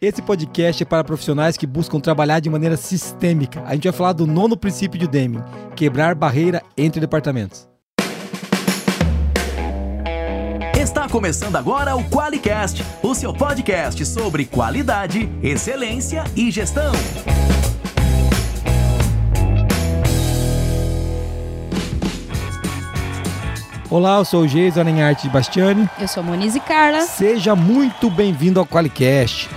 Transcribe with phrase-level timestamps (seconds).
[0.00, 3.62] Esse podcast é para profissionais que buscam trabalhar de maneira sistêmica.
[3.64, 5.42] A gente vai falar do nono princípio de Deming:
[5.74, 7.66] quebrar barreira entre departamentos.
[10.78, 16.92] Está começando agora o QualiCast, o seu podcast sobre qualidade, excelência e gestão.
[23.88, 25.88] Olá, eu sou o Geis, em Arte Bastiani.
[25.98, 27.00] Eu sou a Monize Carla.
[27.00, 29.48] Seja muito bem-vindo ao QualiCast.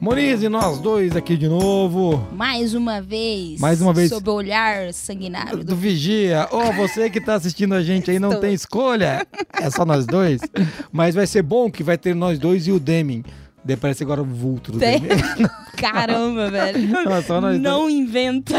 [0.00, 2.24] Monize, nós dois aqui de novo.
[2.32, 3.60] Mais uma vez.
[3.60, 4.10] Mais uma vez.
[4.10, 5.76] Sob o olhar sanguinário Do do...
[5.76, 6.46] Vigia.
[6.52, 8.42] Ô, você que tá assistindo a gente aí não Estou.
[8.42, 9.26] tem escolha.
[9.60, 10.40] É só nós dois.
[10.92, 13.24] Mas vai ser bom que vai ter nós dois e o Deming.
[13.64, 15.02] Daí parece agora o vulto do Tem.
[15.76, 16.88] Caramba, velho.
[17.04, 18.54] Não, é Não inventa.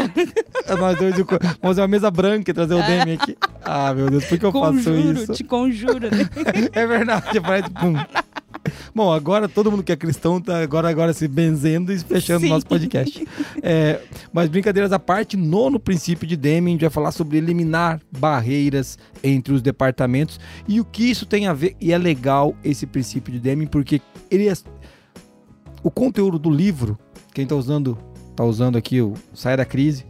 [0.66, 1.24] É nós dois e o...
[1.26, 3.36] Vamos fazer uma mesa branca e trazer o Deming aqui.
[3.64, 5.32] Ah, meu Deus, por que eu faço Conjuro, isso?
[5.32, 6.00] te conjuro.
[6.00, 6.28] né?
[6.72, 7.70] É verdade, parece...
[7.70, 7.94] Pum.
[8.94, 12.48] Bom, agora todo mundo que é cristão tá agora, agora se benzendo e fechando o
[12.48, 13.26] nosso podcast.
[13.62, 14.00] É,
[14.32, 18.98] mas brincadeiras à parte, nono princípio de Deming, a gente vai falar sobre eliminar barreiras
[19.22, 21.76] entre os departamentos e o que isso tem a ver.
[21.80, 24.54] E é legal esse princípio de Deming, porque ele é...
[25.82, 26.98] O conteúdo do livro,
[27.32, 27.96] quem está usando,
[28.36, 30.04] tá usando aqui o Sai da Crise,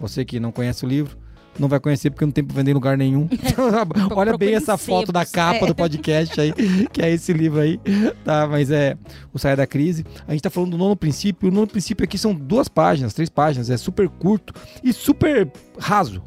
[0.00, 1.19] você que não conhece o livro,
[1.60, 3.28] não vai conhecer porque não tem pra vender em lugar nenhum.
[4.16, 5.66] Olha bem essa foto da capa é.
[5.66, 6.52] do podcast aí,
[6.90, 7.78] que é esse livro aí,
[8.24, 8.46] tá?
[8.46, 8.96] Mas é
[9.32, 10.04] o Saia da Crise.
[10.26, 11.48] A gente tá falando do nono princípio.
[11.48, 13.70] O nono princípio aqui são duas páginas, três páginas.
[13.70, 16.22] É super curto e super raso.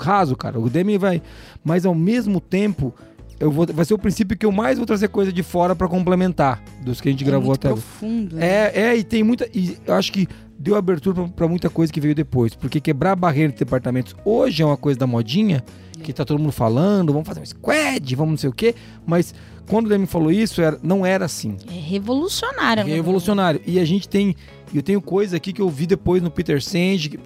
[0.00, 0.58] Raso, cara.
[0.58, 1.22] O Demi vai.
[1.62, 2.94] Mas ao mesmo tempo,
[3.40, 5.88] eu vou, vai ser o princípio que eu mais vou trazer coisa de fora pra
[5.88, 8.36] complementar dos que a gente É gravou até profundo.
[8.36, 8.46] né?
[8.46, 9.48] É, é, e tem muita.
[9.54, 12.54] E eu acho que deu abertura pra- pra muita coisa que veio depois.
[12.54, 15.64] Porque quebrar barreira de departamentos hoje é uma coisa da modinha,
[16.02, 18.74] que tá todo mundo falando, vamos fazer um squad, vamos não sei o quê.
[19.06, 19.34] Mas
[19.68, 21.56] quando o Demi falou isso, era, não era assim.
[21.68, 22.80] É revolucionário.
[22.82, 22.94] É né?
[22.94, 23.60] revolucionário.
[23.66, 24.34] E a gente tem.
[24.74, 27.18] Eu tenho coisa aqui que eu vi depois no Peter Senge,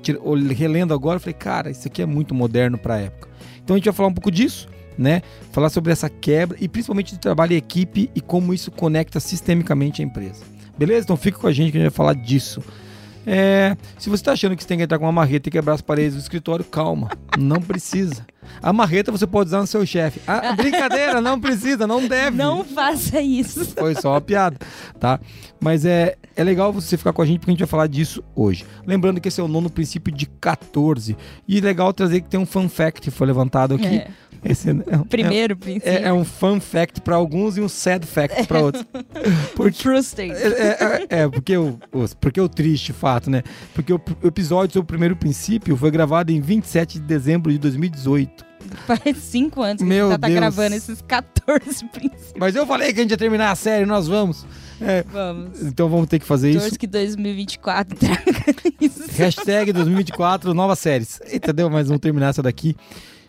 [0.57, 3.29] relendo agora, eu falei, cara, isso aqui é muito moderno pra época.
[3.63, 4.69] Então a gente vai falar um pouco disso,
[4.99, 5.23] né?
[5.53, 10.03] Falar sobre essa quebra e principalmente de trabalho em equipe e como isso conecta sistemicamente
[10.03, 10.45] a empresa.
[10.79, 11.05] Beleza?
[11.05, 12.63] Então fica com a gente que a gente vai falar disso.
[13.29, 15.75] É, se você está achando que você tem que entrar com uma marreta e quebrar
[15.75, 18.25] as paredes do escritório, calma, não precisa.
[18.63, 20.21] A marreta você pode usar no seu chefe.
[20.29, 22.37] Ah, brincadeira, não precisa, não deve.
[22.37, 23.65] Não faça isso.
[23.65, 24.57] Foi só uma piada,
[25.01, 25.19] tá?
[25.61, 28.23] Mas é, é legal você ficar com a gente porque a gente vai falar disso
[28.33, 28.65] hoje.
[28.87, 31.17] Lembrando que esse é o nono princípio de 14.
[31.49, 33.97] E legal trazer que tem um fun fact que foi levantado aqui.
[33.97, 34.09] É.
[34.45, 34.75] Esse é,
[35.09, 35.91] Primeiro princípio.
[35.91, 38.85] é, é um fun fact para alguns e um sad fact para outros.
[39.55, 40.33] Porque True state.
[40.33, 41.79] é, é, é, porque o,
[42.21, 43.43] porque o triste fato, né?
[43.75, 47.59] Porque o, o episódio sobre o primeiro princípio foi gravado em 27 de dezembro de
[47.59, 48.45] 2018.
[48.87, 52.35] Faz cinco anos que Meu a gente tá gravando esses 14 princípios.
[52.37, 54.45] Mas eu falei que a gente ia terminar a série, nós vamos.
[54.81, 55.63] É, Vamos.
[55.63, 56.61] então vamos ter que fazer isso.
[56.61, 58.23] Torço que 2024 traga
[58.81, 59.05] isso.
[59.17, 61.19] Hashtag 2024, novas séries.
[61.33, 61.71] Entendeu?
[61.71, 62.77] Mas vamos terminar essa daqui.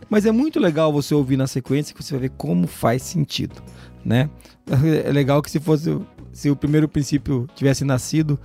[0.10, 3.62] Mas é muito legal você ouvir na sequência que você vai ver como faz sentido,
[4.04, 4.30] né?
[5.06, 5.98] É legal que se fosse
[6.32, 8.40] se o primeiro princípio tivesse nascido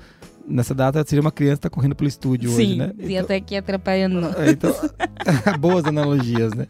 [0.48, 2.92] nessa data, seria uma criança que tá correndo pelo estúdio hoje, Sim, né?
[2.98, 4.20] e até aqui atrapalhando.
[4.38, 4.74] É, Então,
[5.60, 6.66] boas analogias, né?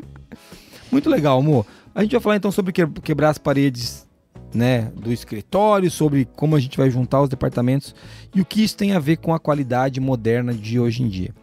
[0.91, 1.65] Muito legal, amor.
[1.95, 4.07] A gente vai falar então sobre que- quebrar as paredes,
[4.55, 7.95] né, do escritório, sobre como a gente vai juntar os departamentos
[8.35, 11.35] e o que isso tem a ver com a qualidade moderna de hoje em dia.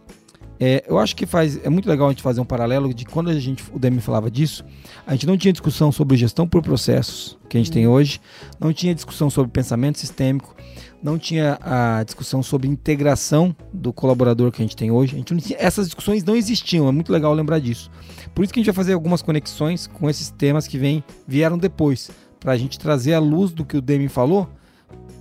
[0.59, 3.29] É, eu acho que faz, é muito legal a gente fazer um paralelo de quando
[3.29, 4.65] a gente, o Demi falava disso,
[5.07, 8.19] a gente não tinha discussão sobre gestão por processos que a gente tem hoje,
[8.59, 10.53] não tinha discussão sobre pensamento sistêmico,
[11.01, 15.15] não tinha a discussão sobre integração do colaborador que a gente tem hoje.
[15.15, 17.89] A gente não tinha, essas discussões não existiam, é muito legal lembrar disso.
[18.35, 21.57] Por isso que a gente vai fazer algumas conexões com esses temas que vem, vieram
[21.57, 24.49] depois, para a gente trazer a luz do que o Demi falou,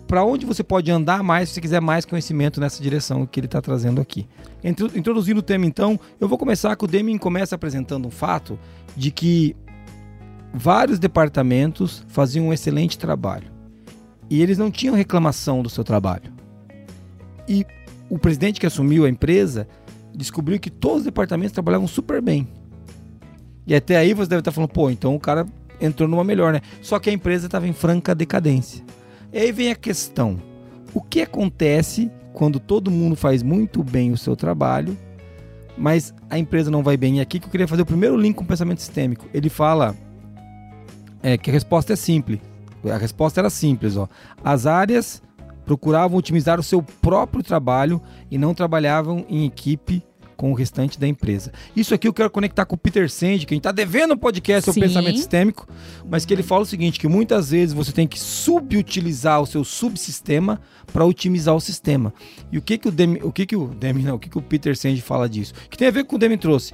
[0.09, 3.47] para onde você pode andar mais se você quiser mais conhecimento nessa direção que ele
[3.47, 4.27] está trazendo aqui.
[4.65, 8.59] Intro- Introduzindo o tema, então, eu vou começar com o Deming começa apresentando um fato
[8.97, 9.55] de que
[10.53, 13.53] vários departamentos faziam um excelente trabalho
[14.31, 16.33] e eles não tinham reclamação do seu trabalho.
[17.47, 17.67] E
[18.09, 19.69] o presidente que assumiu a empresa
[20.15, 22.49] descobriu que todos os departamentos trabalhavam super bem.
[23.67, 25.47] E até aí você deve estar falando, pô, então o cara
[25.79, 26.63] entrou numa melhor, né?
[26.81, 28.83] Só que a empresa estava em franca decadência.
[29.33, 30.41] E aí vem a questão:
[30.95, 34.97] o que acontece quando todo mundo faz muito bem o seu trabalho,
[35.77, 37.19] mas a empresa não vai bem?
[37.19, 39.27] E aqui que eu queria fazer o primeiro link com o pensamento sistêmico.
[39.35, 39.95] Ele fala
[41.23, 42.41] é, que a resposta é simples.
[42.85, 44.09] A resposta era simples, ó.
[44.43, 45.23] As áreas
[45.65, 50.03] procuravam otimizar o seu próprio trabalho e não trabalhavam em equipe
[50.39, 51.53] com o restante da empresa.
[51.75, 54.17] Isso aqui eu quero conectar com o Peter Sand, que a gente está devendo um
[54.17, 55.67] podcast sobre pensamento sistêmico,
[56.09, 59.65] mas que ele fala o seguinte, que muitas vezes você tem que subutilizar o seu
[59.65, 60.61] subsistema
[60.93, 62.15] para otimizar o sistema.
[62.53, 64.39] E o que que o Demi, o que que o Demi, não, o que que
[64.39, 65.53] o Peter Sand fala disso?
[65.69, 66.73] Que tem a ver com o Demi trouxe.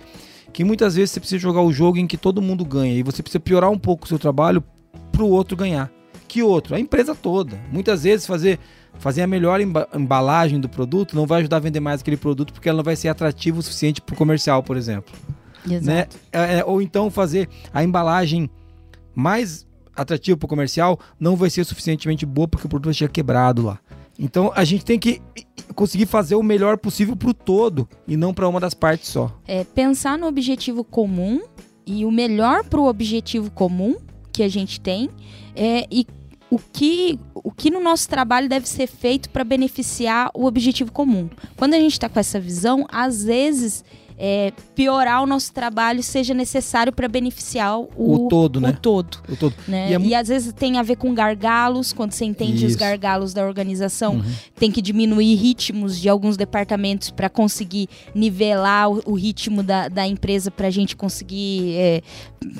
[0.53, 3.23] Que muitas vezes você precisa jogar o jogo em que todo mundo ganha e você
[3.23, 4.63] precisa piorar um pouco o seu trabalho
[5.11, 5.91] para o outro ganhar.
[6.29, 6.75] Que outro?
[6.75, 7.59] A empresa toda.
[7.73, 8.59] Muitas vezes fazer
[8.99, 12.53] fazer a melhor emba- embalagem do produto não vai ajudar a vender mais aquele produto
[12.53, 15.15] porque ela não vai ser atrativo o suficiente para o comercial, por exemplo
[15.67, 15.87] Exato.
[15.87, 16.07] né?
[16.33, 18.49] É, é, ou então fazer a embalagem
[19.15, 23.13] mais atrativa para o comercial não vai ser suficientemente boa porque o produto vai chegar
[23.13, 23.79] quebrado lá.
[24.19, 25.21] Então a gente tem que
[25.75, 29.37] conseguir fazer o melhor possível para o todo e não para uma das partes só.
[29.47, 31.43] É pensar no objetivo comum
[31.87, 33.97] e o melhor para o objetivo comum
[34.33, 35.11] que a gente tem
[35.55, 36.07] é, e
[36.55, 41.29] o que, o que no nosso trabalho deve ser feito para beneficiar o objetivo comum.
[41.57, 43.85] Quando a gente está com essa visão, às vezes
[44.19, 48.71] é, piorar o nosso trabalho seja necessário para beneficiar o, O todo, né?
[48.71, 49.19] o todo.
[49.29, 49.55] O todo.
[49.67, 49.89] né?
[49.89, 52.71] E E, é mu- às vezes tem a ver com gargalos, quando você entende os
[52.73, 52.79] Isso.
[52.79, 54.23] gargalos da organização, Uhum.
[54.57, 60.07] tem que diminuir ritmos de alguns departamentos para conseguir nivelar o, o ritmo da, da
[60.07, 62.03] empresa para a gente conseguir é,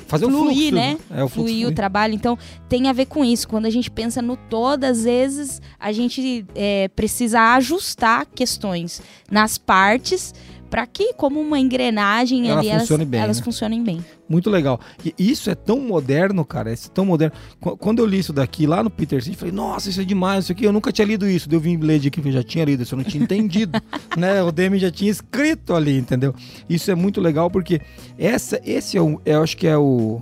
[0.07, 0.97] Fazer o Fluir, fluxo, né?
[1.11, 1.33] É o fluxo.
[1.35, 1.75] fluir o fluir.
[1.75, 2.13] trabalho.
[2.15, 2.37] Então,
[2.67, 3.47] tem a ver com isso.
[3.47, 8.99] Quando a gente pensa no todo, às vezes a gente é, precisa ajustar questões
[9.29, 10.33] nas partes
[10.75, 13.43] para que, como uma engrenagem Ela ali, elas, bem, elas né?
[13.45, 14.03] funcionem bem.
[14.27, 14.77] Muito legal.
[15.05, 16.73] E isso é tão moderno, cara.
[16.73, 17.33] É tão moderno.
[17.61, 20.43] Qu- Quando eu li isso daqui lá no Peter eu falei, nossa, isso é demais,
[20.43, 20.65] isso aqui.
[20.65, 21.47] Eu nunca tinha lido isso.
[21.49, 23.81] Eu vim ler de aqui que eu já tinha lido, isso eu não tinha entendido.
[24.17, 24.43] né?
[24.43, 26.35] O Demi já tinha escrito ali, entendeu?
[26.69, 27.79] Isso é muito legal porque
[28.17, 30.19] essa, esse é o, eu acho que é o,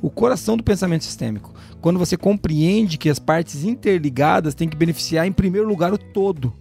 [0.00, 1.54] o coração do pensamento sistêmico.
[1.80, 6.52] Quando você compreende que as partes interligadas têm que beneficiar em primeiro lugar o todo.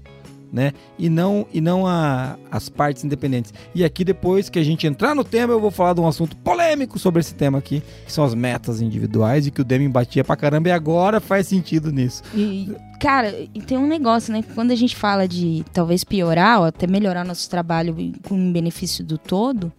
[0.54, 0.74] Né?
[1.00, 3.54] E não, e não a, as partes independentes.
[3.74, 6.36] E aqui, depois que a gente entrar no tema, eu vou falar de um assunto
[6.36, 10.26] polêmico sobre esse tema aqui, que são as metas individuais e que o Demi batia
[10.26, 12.22] pra caramba e agora faz sentido nisso.
[12.36, 12.70] E,
[13.00, 14.44] cara, e tem um negócio, né?
[14.54, 17.96] Quando a gente fala de talvez piorar ou até melhorar nosso trabalho
[18.28, 19.72] com benefício do todo,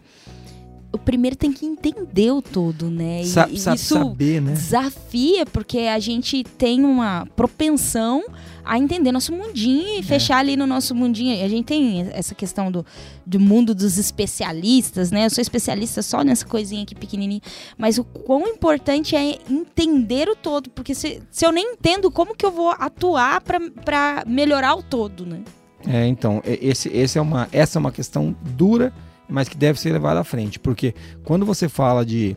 [0.90, 3.22] o primeiro tem que entender o todo, né?
[3.22, 4.52] E, Sa e sa- isso saber, né?
[4.52, 8.22] desafia, porque a gente tem uma propensão
[8.64, 9.98] a entender nosso mundinho É.
[9.98, 11.44] e fechar ali no nosso mundinho.
[11.44, 12.84] A gente tem essa questão do,
[13.26, 15.26] do mundo dos especialistas, né?
[15.26, 17.40] Eu sou especialista só nessa coisinha aqui pequenininha.
[17.76, 22.34] Mas o quão importante é entender o todo, porque se, se eu nem entendo, como
[22.36, 25.40] que eu vou atuar para melhorar o todo, né?
[25.86, 28.92] É, então, esse, esse é uma, essa é uma questão dura,
[29.28, 30.58] mas que deve ser levada à frente.
[30.60, 30.94] Porque
[31.24, 32.36] quando você fala de,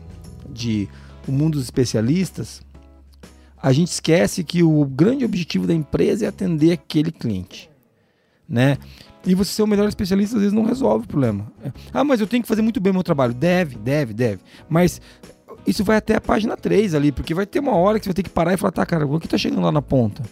[0.50, 0.88] de
[1.28, 2.60] o mundo dos especialistas,
[3.62, 7.70] a gente esquece que o grande objetivo da empresa é atender aquele cliente.
[8.48, 8.78] Né?
[9.26, 11.50] E você ser o melhor especialista às vezes não resolve o problema.
[11.92, 13.34] Ah, mas eu tenho que fazer muito bem o meu trabalho.
[13.34, 14.40] Deve, deve, deve.
[14.68, 15.00] Mas
[15.66, 18.14] isso vai até a página 3 ali, porque vai ter uma hora que você vai
[18.14, 20.22] ter que parar e falar, tá, cara, o que tá chegando lá na ponta?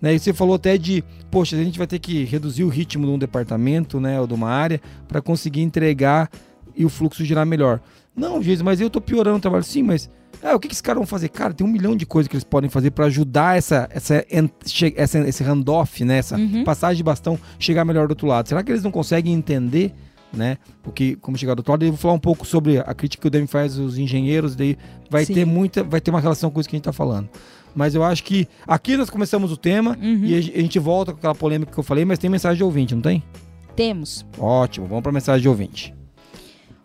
[0.00, 0.14] Né?
[0.14, 3.12] E você falou até de, poxa, a gente vai ter que reduzir o ritmo de
[3.12, 6.30] um departamento, né, ou de uma área, para conseguir entregar
[6.76, 7.80] e o fluxo girar melhor.
[8.14, 9.64] Não, Jesus, mas eu tô piorando o trabalho.
[9.64, 10.10] Sim, mas
[10.42, 11.28] ah, o que, que esses caras vão fazer?
[11.28, 14.24] Cara, tem um milhão de coisas que eles podem fazer para ajudar essa, essa,
[14.96, 16.62] essa, esse handoff, né, essa Uhum.
[16.64, 18.48] passagem de bastão chegar melhor do outro lado.
[18.48, 19.92] Será que eles não conseguem entender,
[20.32, 21.84] né, o que, como chegar do outro lado?
[21.84, 24.76] Eu vou falar um pouco sobre a crítica que o Demi faz aos engenheiros, daí
[25.10, 25.34] vai Sim.
[25.34, 27.28] ter muita, vai ter uma relação com isso que a gente tá falando.
[27.74, 30.24] Mas eu acho que aqui nós começamos o tema Uhum.
[30.24, 32.94] e a gente volta com aquela polêmica que eu falei, mas tem mensagem de ouvinte,
[32.94, 33.22] não tem?
[33.74, 34.24] Temos.
[34.38, 35.94] Ótimo, vamos para mensagem de ouvinte.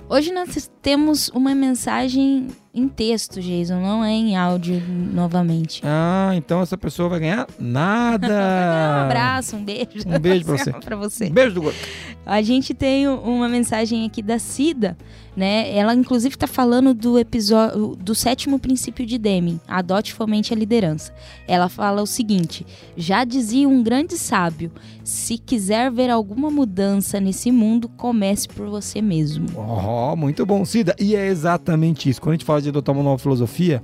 [0.09, 5.81] Hoje nós temos uma mensagem em texto, Jason, não é em áudio novamente.
[5.83, 8.27] Ah, então essa pessoa vai ganhar nada.
[9.01, 10.07] Um abraço, um beijo.
[10.07, 10.71] Um beijo pra você.
[10.79, 11.29] pra você.
[11.29, 11.77] Beijo do gordo.
[12.25, 14.97] A gente tem uma mensagem aqui da Cida,
[15.35, 15.73] né?
[15.75, 21.13] Ela inclusive tá falando do episódio do sétimo princípio de Deming, adote fomente a liderança.
[21.47, 22.65] Ela fala o seguinte:
[22.97, 24.71] já dizia um grande sábio,
[25.03, 29.45] se quiser ver alguma mudança nesse mundo, comece por você mesmo.
[29.55, 30.95] Ó, muito bom, Cida.
[30.99, 32.21] E é exatamente isso.
[32.21, 33.81] Quando a gente fala de adotar uma nova filosofia,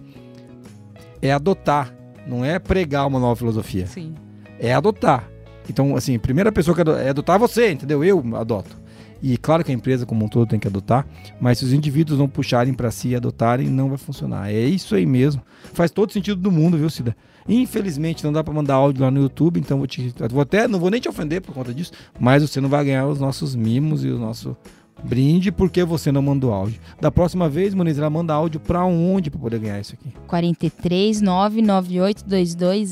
[1.22, 1.94] é adotar,
[2.28, 3.88] não é pregar uma nova filosofia.
[3.88, 4.14] Sim.
[4.60, 5.30] é adotar.
[5.70, 8.04] Então, assim, a primeira pessoa que ado- é adotar você, entendeu?
[8.04, 8.76] Eu adoto.
[9.22, 11.06] E claro que a empresa como um todo tem que adotar,
[11.40, 14.52] mas se os indivíduos não puxarem para si e adotarem, não vai funcionar.
[14.52, 15.42] É isso aí mesmo.
[15.74, 17.16] Faz todo sentido do mundo, viu, Cida?
[17.48, 20.80] Infelizmente não dá para mandar áudio lá no YouTube, então vou te, vou até não
[20.80, 24.04] vou nem te ofender por conta disso, mas você não vai ganhar os nossos mimos
[24.04, 24.56] e o nosso
[25.04, 26.80] Brinde porque você não mandou áudio.
[27.00, 30.12] Da próxima vez, Muniz, ela manda áudio pra onde pra poder ganhar isso aqui?
[30.28, 32.90] 43 99822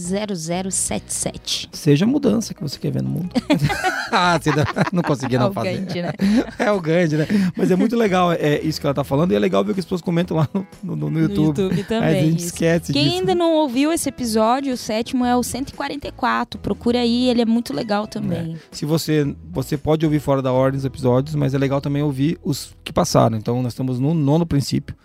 [0.72, 1.70] 0077.
[1.72, 3.30] Seja a mudança que você quer ver no mundo.
[4.12, 4.52] ah, você
[4.92, 5.78] não conseguia não É o fazer.
[5.78, 6.12] Gandhi, né?
[6.60, 7.28] É o grande, né?
[7.58, 9.80] Mas é muito legal é, isso que ela tá falando e é legal ver que
[9.80, 11.60] as pessoas comentam lá no, no- no No YouTube.
[11.62, 12.30] YouTube Aí a também.
[12.30, 12.48] gente isso.
[12.48, 13.16] esquece Quem disso.
[13.20, 16.60] ainda não ouviu esse episódio, o sétimo é o 144.
[16.60, 18.58] Procura aí, ele é muito legal também.
[18.72, 22.38] Se você você pode ouvir fora da ordem os episódios, mas é legal também ouvir
[22.44, 23.38] os que passaram.
[23.38, 24.96] Então nós estamos no nono princípio.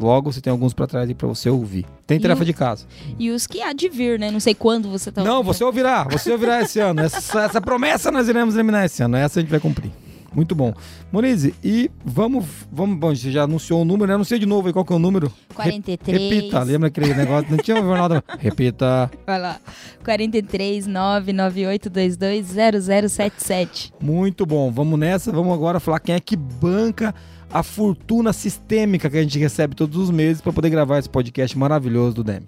[0.00, 1.84] Logo você tem alguns pra trás aí pra você ouvir.
[2.06, 2.86] Tem tarefa o- de casa.
[3.18, 4.30] E os que há de vir, né?
[4.30, 5.52] Não sei quando você tá Não, ouvindo.
[5.54, 6.04] você ouvirá.
[6.04, 7.00] Você ouvirá esse ano.
[7.00, 9.16] Essa, essa promessa nós iremos eliminar esse ano.
[9.16, 9.90] Essa a gente vai cumprir.
[10.34, 10.74] Muito bom.
[11.10, 12.98] Monize, e vamos, vamos.
[12.98, 14.14] Bom, você já anunciou o número, né?
[14.14, 15.32] Anuncia de novo aí qual que é o número.
[15.54, 16.18] 43.
[16.18, 17.50] Repita, lembra aquele negócio?
[17.50, 18.22] Não tinha um jornal da...
[18.38, 19.10] Repita.
[19.26, 19.58] Vai lá.
[20.04, 22.46] 43 99822
[22.84, 23.94] 0077.
[24.00, 24.70] Muito bom.
[24.70, 25.32] Vamos nessa.
[25.32, 27.14] Vamos agora falar quem é que banca
[27.50, 31.56] a fortuna sistêmica que a gente recebe todos os meses para poder gravar esse podcast
[31.56, 32.46] maravilhoso do Demi.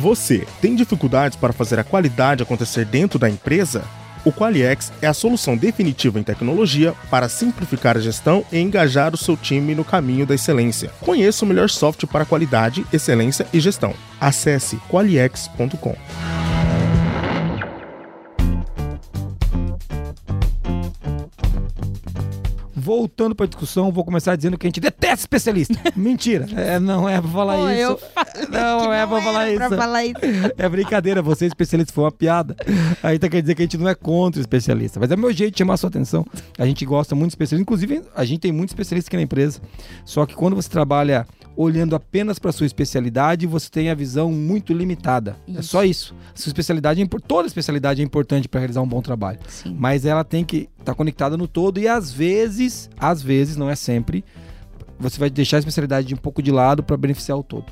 [0.00, 3.84] Você tem dificuldades para fazer a qualidade acontecer dentro da empresa?
[4.26, 9.16] O Qualiex é a solução definitiva em tecnologia para simplificar a gestão e engajar o
[9.16, 10.90] seu time no caminho da excelência.
[11.00, 13.94] Conheça o melhor software para qualidade, excelência e gestão.
[14.20, 15.94] Acesse qualiex.com.
[22.86, 25.74] Voltando para a discussão, vou começar dizendo que a gente detesta especialista.
[25.96, 26.46] Mentira.
[26.54, 27.80] É, não é pra falar Pô, isso.
[27.80, 29.76] eu falei Não, é pra falar isso.
[29.76, 30.16] Falar isso.
[30.56, 32.54] É brincadeira, você é especialista, foi uma piada.
[33.02, 35.00] Aí tá quer dizer que a gente não é contra o especialista.
[35.00, 36.24] Mas é meu jeito de chamar a sua atenção.
[36.56, 37.62] A gente gosta muito de especialista.
[37.62, 39.60] Inclusive, a gente tem muito especialista aqui na empresa.
[40.04, 41.26] Só que quando você trabalha
[41.56, 45.36] olhando apenas para sua especialidade, você tem a visão muito limitada.
[45.48, 45.70] É Isso.
[45.70, 46.14] só isso.
[46.34, 49.38] Sua especialidade é toda especialidade é importante para realizar um bom trabalho.
[49.48, 49.74] Sim.
[49.76, 53.74] Mas ela tem que estar conectada no todo e às vezes, às vezes, não é
[53.74, 54.24] sempre,
[54.98, 57.66] você vai deixar a especialidade de um pouco de lado para beneficiar o todo.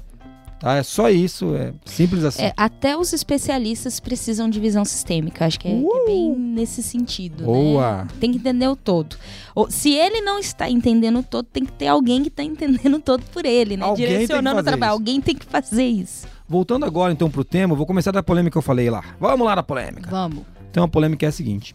[0.59, 0.77] Tá?
[0.77, 2.43] É só isso, é simples assim.
[2.43, 5.45] É, até os especialistas precisam de visão sistêmica.
[5.45, 7.45] Acho que é, que é bem nesse sentido.
[7.45, 8.05] Boa.
[8.05, 8.09] Né?
[8.19, 9.17] Tem que entender o todo.
[9.55, 12.95] Ou, se ele não está entendendo o todo, tem que ter alguém que está entendendo
[12.95, 13.85] o todo por ele, né?
[13.85, 14.91] Alguém Direcionando o trabalho.
[14.91, 14.99] isso.
[15.01, 16.27] Alguém tem que fazer isso.
[16.49, 19.05] Voltando agora então pro tema, eu vou começar da polêmica que eu falei lá.
[19.21, 20.09] Vamos lá na polêmica.
[20.11, 20.45] Vamos.
[20.71, 21.75] Então a polêmica é a seguinte: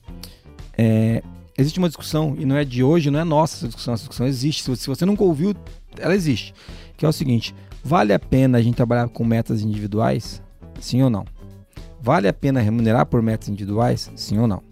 [0.82, 1.22] É,
[1.58, 4.26] existe uma discussão, e não é de hoje, não é nossa essa discussão, essa discussão
[4.26, 4.64] existe.
[4.78, 5.54] Se você- nunca ouviu,
[5.98, 6.54] ela existe.
[6.96, 10.42] Que é o seguinte: vale a pena a gente trabalhar com metas individuais?
[10.80, 11.26] Sim ou não?
[12.02, 14.10] Vale a pena remunerar por metas individuais?
[14.16, 14.64] Sim ou não?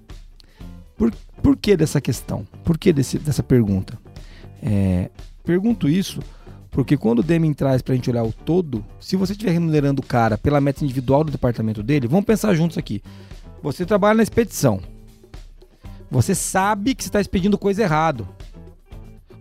[0.95, 1.11] Por,
[1.43, 2.47] por que dessa questão?
[2.63, 3.99] Por que desse- dessa pergunta?
[4.63, 5.09] É,
[5.43, 6.21] pergunto isso
[6.71, 10.05] porque quando o Deming traz pra gente olhar o todo, se você estiver remunerando o
[10.05, 13.01] cara pela meta individual do departamento dele, vamos pensar juntos aqui.
[13.61, 14.79] Você trabalha na expedição.
[16.09, 18.27] Você sabe que você está expedindo coisa errado.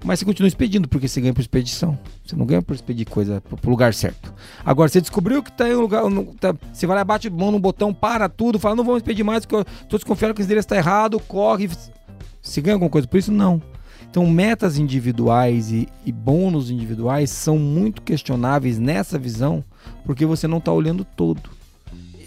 [0.04, 1.98] Mas você continua expedindo porque você ganha por expedição.
[2.24, 4.32] Você não ganha por expedir coisa pro lugar certo.
[4.64, 6.02] Agora, você descobriu que tá em um lugar.
[6.38, 9.44] tá- você vai lá, bate mão no botão, para tudo, fala, não vamos expedir mais
[9.44, 11.68] porque eu tô desconfiado que esse endereço está errado, corre.
[12.42, 13.32] Você ganha alguma coisa por isso?
[13.32, 13.60] Não.
[14.08, 19.62] Então, metas individuais e, e bônus individuais são muito questionáveis nessa visão,
[20.04, 21.50] porque você não está olhando todo.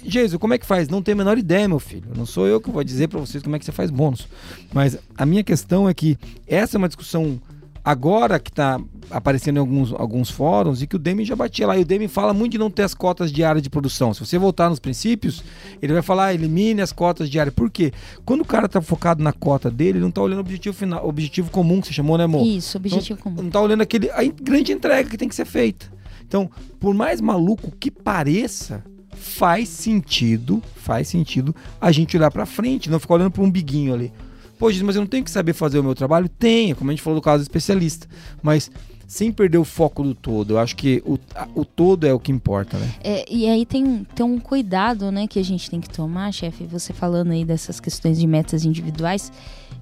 [0.03, 0.87] Jesus, como é que faz?
[0.87, 2.11] Não tenho a menor ideia, meu filho.
[2.15, 4.27] Não sou eu que vou dizer para vocês como é que você faz bônus.
[4.73, 7.39] Mas a minha questão é que essa é uma discussão
[7.83, 8.79] agora que está
[9.09, 11.77] aparecendo em alguns, alguns fóruns e que o Demi já batia lá.
[11.77, 14.13] E o Demi fala muito de não ter as cotas diárias de produção.
[14.13, 15.43] Se você voltar nos princípios,
[15.81, 17.53] ele vai falar, elimine as cotas diárias.
[17.53, 17.91] Por quê?
[18.25, 21.07] Quando o cara está focado na cota dele, ele não está olhando o objetivo final,
[21.07, 22.45] objetivo comum que você chamou, né, amor?
[22.45, 23.41] Isso, objetivo comum.
[23.41, 25.91] Não tá olhando aquele, a grande entrega que tem que ser feita.
[26.27, 28.83] Então, por mais maluco que pareça,
[29.19, 33.93] faz sentido, faz sentido a gente olhar pra frente, não ficar olhando para um biguinho
[33.93, 34.11] ali.
[34.57, 36.27] Pô, Jesus, mas eu não tenho que saber fazer o meu trabalho?
[36.27, 38.07] Tenha, como a gente falou do caso do especialista.
[38.41, 38.69] Mas
[39.09, 40.51] sem perder o foco do todo.
[40.51, 41.17] Eu acho que o,
[41.55, 42.93] o todo é o que importa, né?
[43.03, 46.65] É, e aí tem, tem um cuidado, né, que a gente tem que tomar, chefe.
[46.65, 49.31] Você falando aí dessas questões de metas individuais.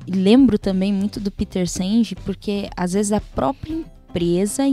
[0.08, 4.63] Lembro também muito do Peter Senge, porque às vezes a própria empresa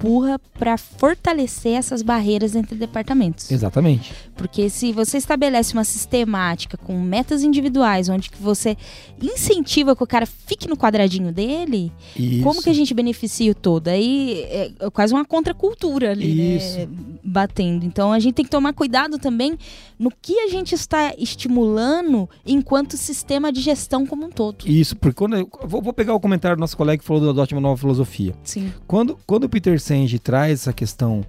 [0.00, 3.50] empurra para fortalecer essas barreiras entre departamentos.
[3.50, 4.12] Exatamente.
[4.34, 8.76] Porque se você estabelece uma sistemática com metas individuais, onde que você
[9.20, 12.42] incentiva que o cara fique no quadradinho dele, Isso.
[12.42, 13.88] como que a gente beneficia o todo?
[13.88, 16.78] Aí é quase uma contracultura ali, Isso.
[16.78, 16.88] né?
[17.22, 17.84] Batendo.
[17.84, 19.58] Então a gente tem que tomar cuidado também
[19.98, 24.66] no que a gente está estimulando enquanto sistema de gestão como um todo.
[24.66, 27.54] Isso, porque quando eu, vou, pegar o comentário do nosso colega que falou do Adote
[27.54, 28.34] uma Nova Filosofia.
[28.42, 28.72] Sim.
[28.86, 31.26] Quando, quando o Peter Senge traz essa questão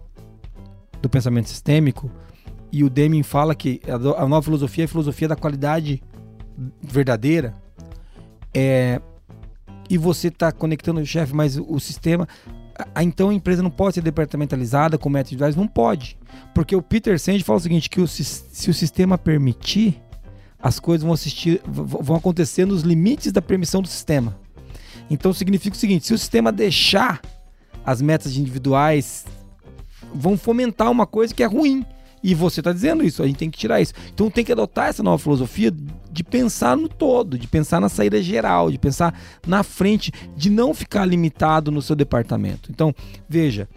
[1.02, 2.12] do pensamento sistêmico
[2.72, 6.00] e o Deming fala que a, nova filosofia é a filosofia da qualidade
[6.80, 7.56] verdadeira,
[8.54, 9.02] é,
[9.90, 12.28] e você está conectando o chefe, mas o, sistema.
[13.02, 15.56] então a empresa não pode ser departamentalizada com métodos individuais?
[15.56, 16.16] Não pode.
[16.54, 20.00] Porque o Peter Senge fala o seguinte: que o se o sistema permitir,
[20.62, 24.38] as coisas vão, assistir, vão acontecer nos limites da permissão do sistema.
[25.10, 27.20] Então significa o seguinte: se o sistema deixar
[27.86, 29.26] as metas individuais,
[30.14, 31.86] vão fomentar uma coisa que é ruim.
[32.24, 33.94] E você está dizendo isso, a gente tem que tirar isso.
[34.14, 35.74] Então tem que adotar essa nova filosofia
[36.12, 40.74] de pensar no todo, de pensar na saída geral, de pensar na frente, de não
[40.74, 42.70] ficar limitado no seu departamento.
[42.72, 42.94] Então,
[43.28, 43.68] veja,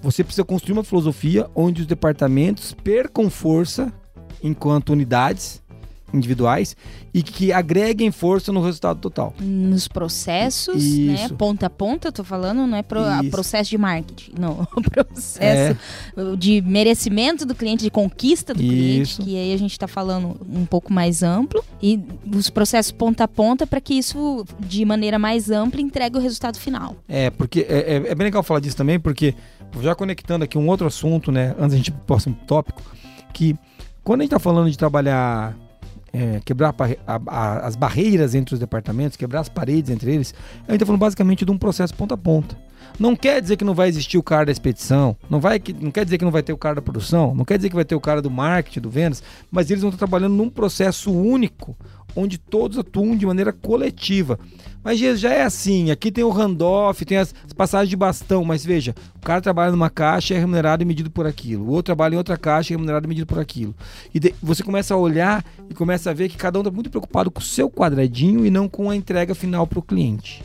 [0.00, 3.92] você precisa construir uma filosofia onde os departamentos percam força
[4.42, 5.61] enquanto unidades
[6.12, 6.76] individuais
[7.14, 9.34] e que agreguem força no resultado total.
[9.40, 11.14] Nos processos, né?
[11.24, 11.34] Isso.
[11.34, 13.30] Ponta a ponta, eu tô falando, não é pro, a Isso.
[13.30, 14.66] processo de marketing, não.
[14.76, 15.78] O processo
[16.38, 19.22] de merecimento do cliente, de conquista do cliente, Isso.
[19.22, 21.62] que aí a gente tá falando um pouco mais amplo.
[21.82, 22.00] E
[22.34, 26.58] os processos ponta a ponta para que isso, de maneira mais ampla, entregue o resultado
[26.58, 26.96] final.
[27.08, 29.34] É, porque é, é- é bem legal falar disso também, porque
[29.80, 31.54] já conectando aqui um outro assunto, né?
[31.58, 32.82] Antes da gente ir pro próximo tópico,
[33.32, 33.56] que
[34.04, 35.56] quando a gente tá falando de trabalhar,
[36.12, 36.74] é, quebrar
[37.06, 40.34] a a- as barreiras entre os departamentos, quebrar as paredes entre eles,
[40.68, 42.56] a gente tá falando basicamente de um processo ponta a ponta.
[42.98, 45.90] Não quer dizer que não vai existir o cara da expedição, não, vai, que- não
[45.90, 47.84] quer dizer que não vai ter o cara da produção, não quer dizer que vai
[47.84, 51.74] ter o cara do marketing, do vendas, mas eles vão estar trabalhando num processo único,
[52.14, 54.38] onde todos atuam de maneira coletiva.
[54.84, 58.64] Mas já é assim, aqui tem o handoff, tem as, as passagens de bastão, mas
[58.64, 61.64] veja, o cara trabalha numa caixa é remunerado e medido por aquilo.
[61.64, 63.74] O outro trabalha em outra caixa é remunerado e medido por aquilo.
[64.12, 66.90] E de- você começa a olhar e começa a ver que cada um está muito
[66.90, 70.42] preocupado com o seu quadradinho e não com a entrega final para o cliente.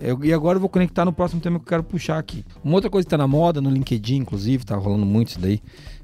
[0.00, 2.44] Eu- e agora eu vou conectar no próximo tema que eu quero puxar aqui.
[2.62, 5.60] Uma outra coisa que está na moda, no LinkedIn, inclusive, tá rolando muito isso daí.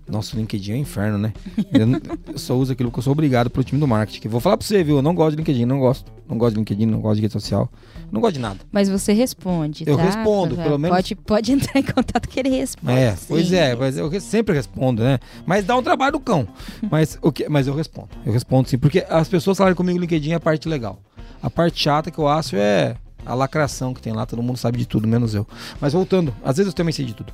[0.09, 1.33] Nossa, o LinkedIn é um inferno, né?
[1.73, 4.29] Eu, só uso aquilo que eu sou obrigado pelo time do marketing.
[4.29, 4.97] Vou falar pra você, viu?
[4.97, 6.11] Eu não gosto de LinkedIn, não gosto.
[6.29, 7.71] Não gosto de LinkedIn, não gosto de rede social.
[8.11, 8.59] Não gosto de nada.
[8.71, 10.03] Mas você responde, Eu tá?
[10.03, 12.93] respondo, pelo menos- Pode, pode entrar em contato que ele responde.
[12.99, 13.55] É, pois sim.
[13.57, 15.19] é, mas eu re- sempre respondo, né?
[15.47, 16.47] Mas dá um trabalho do cão.
[16.91, 18.09] Mas, o que, mas eu respondo.
[18.27, 20.99] Eu respondo sim, porque as pessoas falaram comigo no LinkedIn é a parte legal.
[21.43, 24.77] A parte chata que eu acho é a lacração que tem lá, todo mundo sabe
[24.79, 25.47] de tudo, menos eu.
[25.81, 27.33] Mas voltando, às vezes eu também sei de tudo.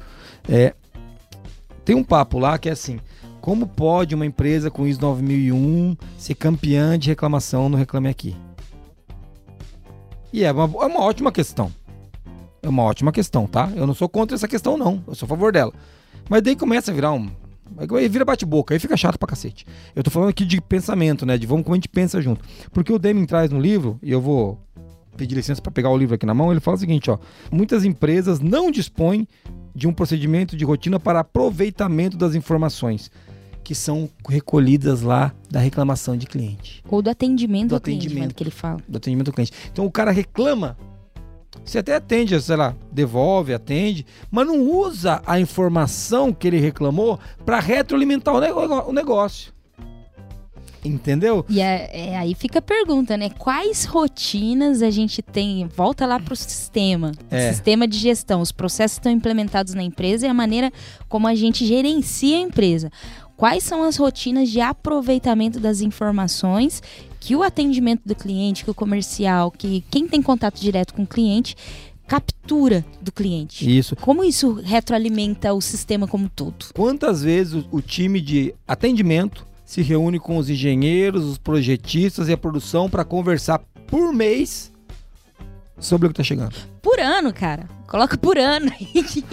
[0.49, 0.75] É,
[1.89, 3.01] tem um papo lá que é assim:
[3.41, 8.37] como pode uma empresa com ISO 9001 ser campeã de reclamação no Reclame Aqui?
[10.31, 11.73] E é uma, é uma ótima questão.
[12.63, 13.73] É uma ótima questão, tá?
[13.75, 15.03] Eu não sou contra essa questão, não.
[15.07, 15.73] Eu sou a favor dela.
[16.29, 17.31] Mas daí começa a virar um.
[17.79, 19.65] Aí vira bate-boca, aí fica chato pra cacete.
[19.97, 21.39] Eu tô falando aqui de pensamento, né?
[21.39, 22.45] De vamos como a gente pensa junto.
[22.71, 24.61] Porque o Deming traz no livro, e eu vou
[25.17, 27.19] pedir licença para pegar o livro aqui na mão, ele fala o seguinte, ó.
[27.51, 29.27] Muitas empresas não dispõem
[29.79, 33.11] de um procedimento de rotina para aproveitamento das informações
[33.63, 36.83] que são recolhidas lá da reclamação de cliente.
[36.89, 38.29] Ou do atendimento Do ao cliente, atendimento.
[38.31, 38.79] né, que ele fala.
[38.89, 39.53] do atendimento ao cliente.
[39.71, 40.77] Então o cara reclama,
[41.65, 47.21] você até atende, sei lá, devolve, atende, mas não usa a informação que ele reclamou
[47.45, 49.53] para retroalimentar o negócio.
[50.89, 51.45] Entendeu?
[51.49, 53.31] E é, é, aí fica a pergunta, né?
[53.31, 55.67] Quais rotinas a gente tem?
[55.67, 57.13] Volta lá pro sistema.
[57.31, 57.53] É.
[57.53, 58.41] Sistema de gestão.
[58.41, 60.73] Os processos estão implementados na empresa e a maneira
[61.09, 62.91] como a gente gerencia a empresa.
[63.37, 66.83] Quais são as rotinas de aproveitamento das informações
[67.21, 71.07] que o atendimento do cliente, que o comercial, que quem tem contato direto com o
[71.07, 71.55] cliente
[72.09, 73.79] captura do cliente?
[73.79, 73.95] Isso.
[73.95, 76.67] Como isso retroalimenta o sistema como um todo?
[76.75, 82.33] Quantas vezes o, o time de atendimento se reúne com os engenheiros, os projetistas e
[82.33, 84.73] a produção para conversar por mês
[85.79, 86.57] sobre o que está chegando?
[86.81, 87.69] Por ano, cara.
[87.87, 88.73] Coloca por ano.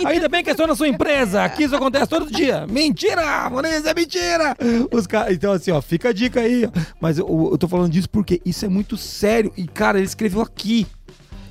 [0.06, 1.46] Ainda bem que é só na sua empresa.
[1.46, 2.68] Aqui isso acontece todo dia.
[2.68, 3.50] Mentira!
[3.50, 4.58] Maurício, é mentira!
[4.92, 5.32] Os cara...
[5.32, 6.70] Então, assim, ó, fica a dica aí.
[7.00, 9.54] Mas eu, eu tô falando disso porque isso é muito sério.
[9.56, 10.86] E, cara, ele escreveu aqui.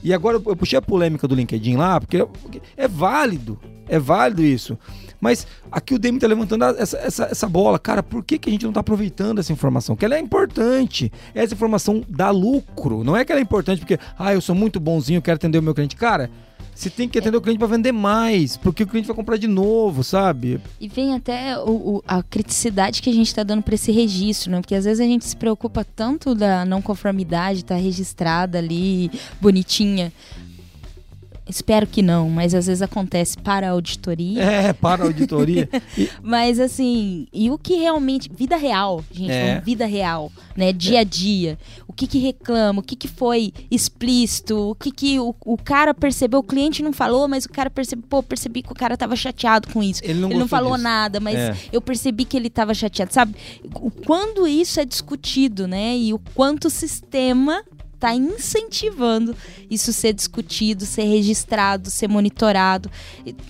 [0.02, 3.58] E agora eu, puxei a polêmica do LinkedIn lá, porque, porque é válido.
[3.88, 4.78] É válido isso.
[5.20, 7.78] Mas aqui o Demi tá levantando essa, essa, essa bola.
[7.78, 9.96] Cara, por que, que a gente não tá aproveitando essa informação?
[9.96, 11.10] Que ela é importante.
[11.34, 13.02] Essa informação dá lucro.
[13.02, 15.62] Não é que ela é importante porque, ah, eu sou muito bonzinho, quero atender o
[15.62, 15.96] meu cliente.
[15.96, 16.30] Cara,
[16.74, 19.46] você tem que atender o cliente para vender mais, porque o cliente vai comprar de
[19.46, 20.60] novo, sabe?
[20.80, 24.50] E vem até o- o- a criticidade que a gente está dando para esse registro,
[24.50, 24.60] né?
[24.60, 29.08] Porque às vezes a gente se preocupa tanto da não conformidade, tá registrada ali,
[29.40, 30.12] bonitinha.
[31.46, 34.42] Espero que não, mas às vezes acontece para a auditoria.
[34.42, 35.68] É, para a auditoria.
[35.96, 38.30] E- Mas assim, e o que realmente.
[38.34, 39.60] Vida real, gente, É.
[39.60, 40.72] vida real, né?
[40.72, 41.58] Dia a dia.
[41.86, 45.92] O que que reclama, o que que foi explícito, o que que o, o cara
[45.92, 49.14] percebeu, o cliente não falou, mas o cara percebeu, pô, percebi que o cara tava
[49.14, 50.00] chateado com isso.
[50.02, 50.82] ele não, Ele não falou disso.
[50.84, 51.54] nada, mas É.
[51.70, 53.34] eu percebi que ele tava chateado, sabe?
[53.74, 55.94] O quando isso é discutido, né?
[55.96, 57.62] E o quanto o sistema
[58.04, 59.34] está incentivando
[59.70, 62.90] isso ser discutido, ser registrado, ser monitorado.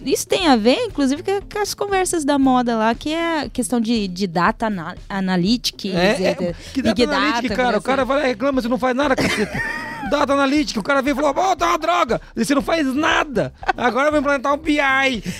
[0.04, 3.80] Isso tem a ver, inclusive, com as conversas da moda lá, que é a questão
[3.80, 5.94] de, de data anal analytics.
[5.94, 7.78] É, é, que data analítica, cara?
[7.78, 9.60] O cara vai lá e reclama, você não faz nada, caceta.
[10.10, 12.20] data analítica, o cara vem e falou, ó, oh, tá uma droga.
[12.36, 13.52] E você não faz nada.
[13.76, 14.76] Agora vai implementar um BI.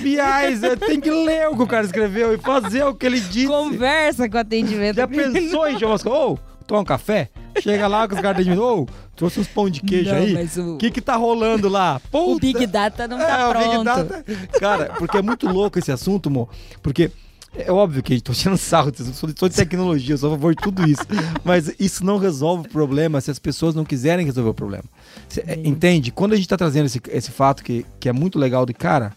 [0.00, 3.46] BI, tem que ler o que o cara escreveu e fazer o que ele disse.
[3.46, 4.96] Conversa com o atendimento.
[4.96, 7.30] Já pensou em chamar ô, oh, toma um café?
[7.60, 10.48] Chega lá com os caras de ô, oh, trouxe uns pão de queijo não, aí.
[10.74, 12.00] O que que tá rolando lá?
[12.10, 12.18] Puta.
[12.18, 13.66] O Big Data não tá é, pronto.
[13.66, 14.24] O Big Data...
[14.58, 16.48] Cara, porque é muito louco esse assunto, amor.
[16.82, 17.10] Porque
[17.56, 20.32] é óbvio que a gente tô tirando sarro, sou, sou de tecnologia, eu sou a
[20.32, 21.02] favor de tudo isso.
[21.44, 24.84] Mas isso não resolve o problema se as pessoas não quiserem resolver o problema.
[25.28, 26.10] Cê, é, entende?
[26.10, 29.12] Quando a gente tá trazendo esse, esse fato que, que é muito legal de cara,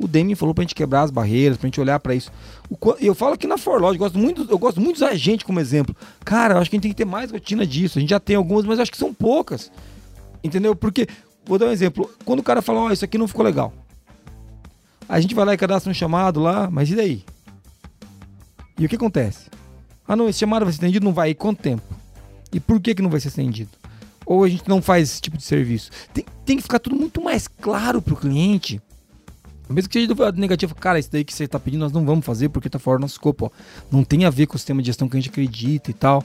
[0.00, 2.32] o Demi falou pra gente quebrar as barreiras, pra gente olhar para isso.
[2.98, 5.60] Eu falo aqui na Forlog, gosto muito, eu gosto muito de usar a gente como
[5.60, 5.94] exemplo.
[6.24, 7.98] Cara, eu acho que a gente tem que ter mais rotina disso.
[7.98, 9.70] A gente já tem algumas, mas eu acho que são poucas.
[10.42, 10.74] Entendeu?
[10.74, 11.06] Porque,
[11.44, 12.10] vou dar um exemplo.
[12.24, 13.74] Quando o cara fala, ó, oh, isso aqui não ficou legal.
[15.06, 17.22] A gente vai lá e cadastra um chamado lá, mas e daí?
[18.78, 19.50] E o que acontece?
[20.08, 21.30] Ah, não, esse chamado vai ser estendido, não vai.
[21.30, 21.94] E quanto tempo?
[22.50, 23.70] E por que, que não vai ser estendido?
[24.24, 25.90] Ou a gente não faz esse tipo de serviço?
[26.14, 28.80] Tem, tem que ficar tudo muito mais claro para o cliente.
[29.70, 32.24] Mesmo que seja do negativo, cara, isso daí que você está pedindo nós não vamos
[32.24, 33.46] fazer porque está fora do nosso escopo.
[33.46, 33.50] Ó.
[33.90, 36.24] Não tem a ver com o sistema de gestão que a gente acredita e tal.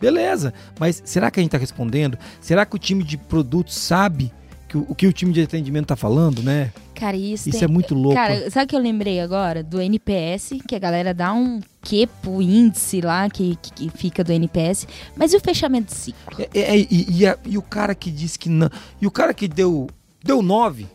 [0.00, 2.18] Beleza, mas será que a gente está respondendo?
[2.40, 4.32] Será que o time de produto sabe
[4.68, 6.72] que o, o que o time de atendimento está falando, né?
[6.94, 7.64] Cara, isso, isso tem...
[7.64, 8.14] é muito louco.
[8.14, 9.62] Cara, sabe o que eu lembrei agora?
[9.62, 14.32] Do NPS, que a galera dá um que pro índice lá que, que, fica do
[14.32, 16.36] NPS, mas e o fechamento de ciclo?
[16.52, 18.70] É, é, e, e, a, e, o cara que disse que não.
[19.00, 19.88] E o cara que deu,
[20.22, 20.86] deu 9,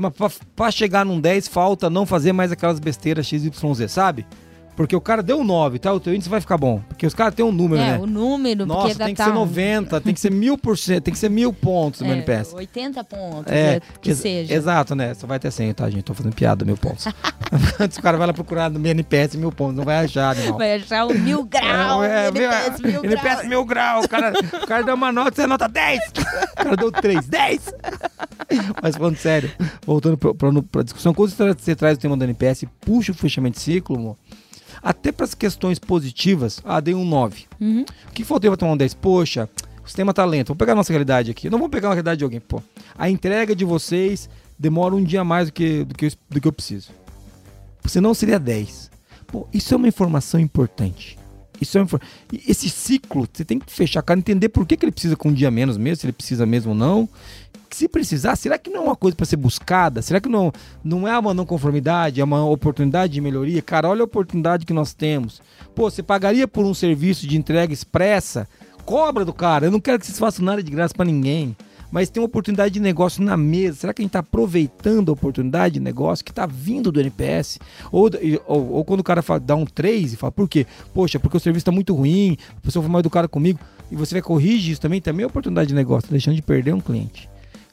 [0.00, 4.26] mas pra, chegar num 10 falta não fazer mais aquelas besteiras XYZ, sabe?
[4.80, 5.92] Porque o cara deu um 9, tá?
[5.92, 6.80] O teu índice vai ficar bom.
[6.88, 7.98] Porque os caras têm um número, é, né?
[7.98, 8.64] o número.
[8.64, 11.28] Nossa, tem que tá ser 90, tem que ser mil por cento, tem que ser
[11.28, 12.54] mil pontos no é, NPS.
[12.54, 14.54] 80 pontos, é, que ex seja.
[14.54, 15.12] Exato, né?
[15.12, 16.04] Só vai ter 100, tá, gente?
[16.04, 17.04] Tô fazendo piada, mil pontos.
[17.78, 20.56] Antes o cara vai lá procurar no meu NPS mil pontos, não vai achar, não.
[20.56, 24.02] Vai achar o mil grau, é, NPS mil, mil NPS mil grau.
[24.02, 26.00] O cara, o cara deu uma nota, você nota 10.
[26.08, 27.74] O cara deu 3, 10.
[28.82, 29.52] Mas falando sério,
[29.86, 33.58] voltando pra, pra, pra discussão, quando você traz o tema do NPS, puxa o fechamento
[33.58, 34.16] de ciclo, amor,
[34.82, 37.44] até para as questões positivas, ah, dei um 9.
[37.60, 37.84] Uhum.
[38.08, 38.94] O que faltou para tomar um 10?
[38.94, 39.48] Poxa,
[39.84, 40.48] o sistema tá lento.
[40.48, 41.50] Vou pegar a nossa realidade aqui.
[41.50, 42.40] não vou pegar a realidade de alguém.
[42.40, 42.62] Pô,
[42.96, 46.48] a entrega de vocês demora um dia mais do que, do que, eu, do que
[46.48, 46.90] eu preciso.
[47.86, 48.90] Senão seria 10.
[49.26, 51.18] Pô, isso é uma informação importante.
[51.60, 52.00] Isso é uma,
[52.48, 55.28] esse ciclo, você tem que fechar a cara, entender por que, que ele precisa com
[55.28, 57.06] um dia menos mesmo, se ele precisa mesmo ou não
[57.76, 60.02] se precisar, será que não é uma coisa para ser buscada?
[60.02, 60.52] Será que não,
[60.82, 63.62] não é uma não conformidade, é uma oportunidade de melhoria?
[63.62, 65.40] Cara, olha a oportunidade que nós temos.
[65.74, 68.48] Pô, você pagaria por um serviço de entrega expressa?
[68.84, 69.66] Cobra do cara.
[69.66, 71.56] Eu não quero que vocês façam nada de graça para ninguém.
[71.90, 73.78] Mas tem uma oportunidade de negócio na mesa.
[73.78, 77.58] Será que a gente está aproveitando a oportunidade de negócio que está vindo do NPS?
[77.90, 78.08] Ou,
[78.46, 80.66] ou, ou, quando o cara fala, dá um 3 e fala, por quê?
[80.94, 83.58] Poxa, porque o serviço está muito ruim, a pessoa foi mal educada comigo.
[83.90, 86.80] E você vai corrigir isso também, também é oportunidade de negócio, deixando de perder um
[86.80, 87.28] cliente.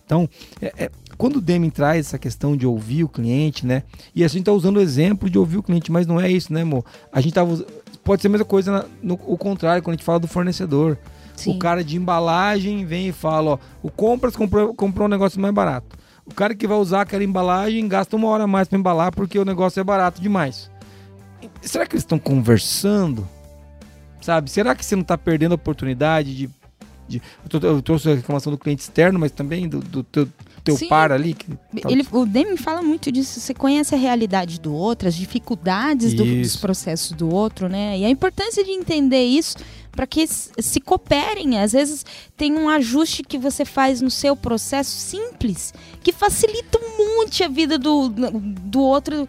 [0.07, 0.27] Então,
[0.61, 3.83] é, é, quando o Deming traz essa questão de ouvir o cliente, né?
[4.15, 6.53] E a gente está usando o exemplo de ouvir o cliente, mas não é isso,
[6.53, 6.85] né, amor?
[7.11, 7.63] A gente tava.
[8.05, 10.97] Pode ser a mesma coisa na, no o contrário, quando a gente fala do fornecedor.
[11.35, 11.55] Sim.
[11.55, 15.53] O cara de embalagem vem e fala, ó, o compras comprou, comprou um negócio mais
[15.53, 15.97] barato.
[16.25, 19.45] O cara que vai usar aquela embalagem gasta uma hora mais para embalar porque o
[19.45, 20.71] negócio é barato demais.
[21.61, 23.27] Será que eles estão conversando?
[24.21, 24.49] Sabe?
[24.49, 26.49] Será que você não está perdendo a oportunidade de
[27.07, 27.21] de,
[27.61, 30.27] eu, trouxe a reclamação do cliente externo, mas também do, do teu,
[30.63, 31.33] teu Sim, par ali.
[31.33, 31.49] Que
[31.81, 31.91] tá...
[31.91, 33.39] ele, o Demi fala muito disso.
[33.39, 37.97] Você conhece a realidade do outro, as dificuldades do, dos processos do outro, né?
[37.97, 39.57] E a importância de entender isso
[39.91, 41.59] para que se cooperem.
[41.59, 42.05] Às vezes
[42.37, 45.73] tem um ajuste que você faz no seu processo simples
[46.07, 49.27] que facilita um monte a vida do, do outro,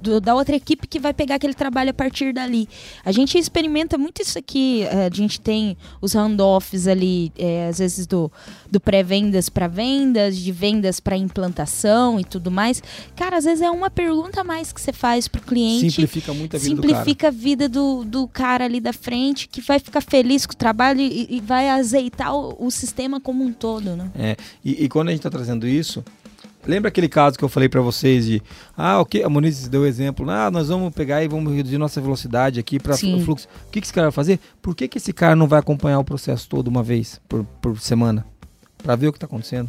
[0.00, 2.66] do, da outra equipe que vai pegar aquele trabalho a partir dali.
[3.04, 4.84] A gente experimenta muito isso aqui.
[4.84, 8.32] Eh, a gente tem os handoffs ali, é, às vezes do,
[8.70, 12.82] do pré-vendas para vendas, de vendas para implantação e tudo mais.
[13.14, 15.90] Cara, às vezes é uma pergunta a mais que você faz pro cliente.
[15.90, 19.78] Simplifica muito a vida Simplifica a vida do, do cara ali da frente, que vai
[19.78, 23.96] ficar feliz com o trabalho e, e vai azeitar o, o, sistema como um todo,
[23.96, 24.10] né?
[24.14, 26.04] É, e, e quando a gente está trazendo isso,
[26.66, 28.42] Lembra aquele caso que eu falei para vocês de,
[28.76, 32.00] ah, ok, a Moniz deu o exemplo, ah, nós vamos pegar e vamos reduzir nossa
[32.00, 33.46] velocidade aqui para o fluxo.
[33.68, 34.40] O que, que esse cara vai fazer?
[34.62, 37.78] Por que, que esse cara não vai acompanhar o processo todo uma vez por, por
[37.78, 38.24] semana?
[38.78, 39.68] Para ver o que está acontecendo.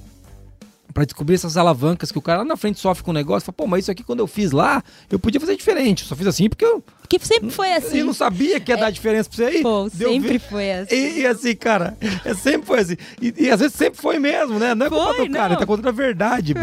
[0.94, 3.46] Pra descobrir essas alavancas que o cara lá na frente sofre com o negócio.
[3.46, 6.04] Fala, pô, mas isso aqui quando eu fiz lá, eu podia fazer diferente.
[6.04, 7.98] Eu só fiz assim porque eu, Que sempre foi assim.
[7.98, 9.62] eu não sabia que ia dar diferença pra você aí.
[9.62, 10.96] Pô, sempre ver- foi assim.
[10.96, 12.96] E, e assim, cara, é, sempre foi assim.
[13.22, 14.74] E, e às vezes sempre foi mesmo, né?
[14.74, 15.60] Não é culpa Foi, do cara, não.
[15.60, 16.54] tá contando a verdade.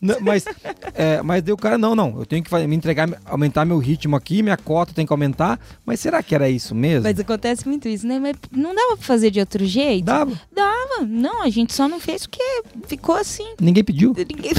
[0.00, 0.44] Não, mas,
[0.94, 2.18] é, mas deu o cara, não, não.
[2.18, 5.60] Eu tenho que me entregar, aumentar meu ritmo aqui, minha cota tem que aumentar.
[5.84, 7.02] Mas será que era isso mesmo?
[7.02, 8.18] Mas acontece muito isso, né?
[8.18, 10.04] Mas não dava pra fazer de outro jeito?
[10.06, 10.32] Dava.
[10.54, 11.04] Dava.
[11.06, 12.42] Não, a gente só não fez porque
[12.86, 13.54] ficou assim.
[13.60, 14.12] Ninguém pediu.
[14.18, 14.52] Ninguém...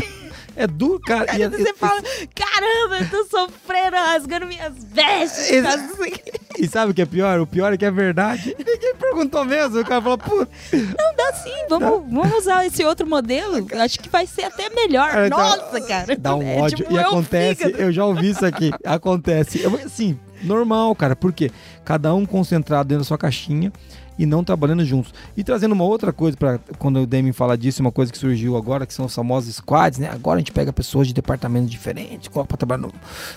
[0.56, 1.26] É duro, cara.
[1.32, 2.00] Aí E, você fala,
[2.36, 5.50] caramba, eu tô sofrendo, rasgando minhas vestes.
[5.50, 6.14] Ex- assim.
[6.60, 7.40] e sabe o que é pior?
[7.40, 8.56] O pior é que é verdade.
[8.60, 9.80] Ninguém perguntou mesmo.
[9.80, 10.36] O cara falou, pô,
[10.72, 13.66] Não, dá sim, vamos, vamos usar esse outro modelo.
[13.84, 15.10] Acho que vai ser até melhor.
[15.10, 16.16] Cara, dá- Nossa, cara.
[16.20, 16.78] Dá um É ódio.
[16.78, 17.82] tipo e acontece, fígado.
[17.84, 18.72] eu já ouvi isso aqui.
[18.86, 19.60] Acontece.
[19.60, 21.16] Eu, assim, normal, cara.
[21.16, 21.50] Por quê?
[21.84, 23.74] Cada um concentrado dentro da sua caixinha
[24.18, 25.14] e não trabalhando juntos.
[25.36, 28.56] E trazendo uma outra coisa para quando o Demi fala disso, uma coisa que surgiu
[28.58, 30.10] agora, que são os famosos squads, né?
[30.12, 32.94] Agora a gente pega pessoas de departamentos diferentes, para trabalhar no-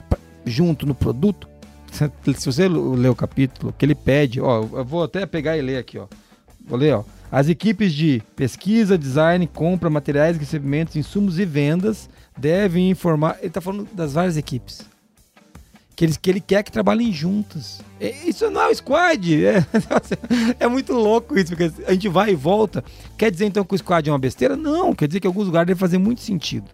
[0.09, 1.49] pra- junto no produto.
[2.37, 5.79] Se você ler o capítulo, que ele pede, ó, eu vou até pegar e ler
[5.79, 6.07] aqui, ó.
[6.67, 7.05] Vou ler, ó.
[7.31, 13.37] As equipes de pesquisa, design, compra, materiais, recebimentos, insumos e vendas devem informar.
[13.39, 14.83] Ele está falando das várias equipes.
[15.97, 17.81] Que ele, que ele quer que trabalhem juntas.
[17.99, 19.45] É, Isso não é o squad.
[19.45, 19.67] É,
[20.61, 22.85] é muito louco isso, porque a gente vai e volta.
[23.17, 24.57] Quer dizer então que o squad é uma besteira?
[24.57, 26.67] Não, quer dizer que em alguns lugares deve fazer muito sentido.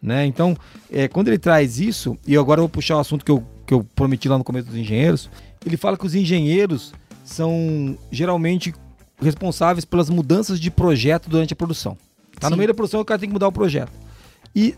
[0.00, 0.24] Né?
[0.26, 0.56] Então,
[0.92, 3.74] é, quando ele traz isso, e agora eu vou puxar o assunto que eu, que
[3.74, 5.28] eu prometi lá no começo dos engenheiros,
[5.66, 8.72] ele fala que os engenheiros são geralmente
[9.20, 11.96] responsáveis pelas mudanças de projeto durante a produção.
[12.38, 12.58] Tá no Sim.
[12.58, 13.90] meio da produção, o cara tem que mudar o projeto.
[14.54, 14.74] E,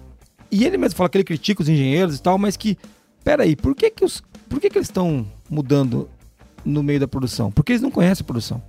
[0.50, 2.78] e ele mesmo fala que ele critica os engenheiros e tal, mas que,
[3.24, 6.08] peraí, por que que, os, por que, que eles estão mudando
[6.64, 7.50] no meio da produção?
[7.50, 8.62] Porque eles não conhecem a produção.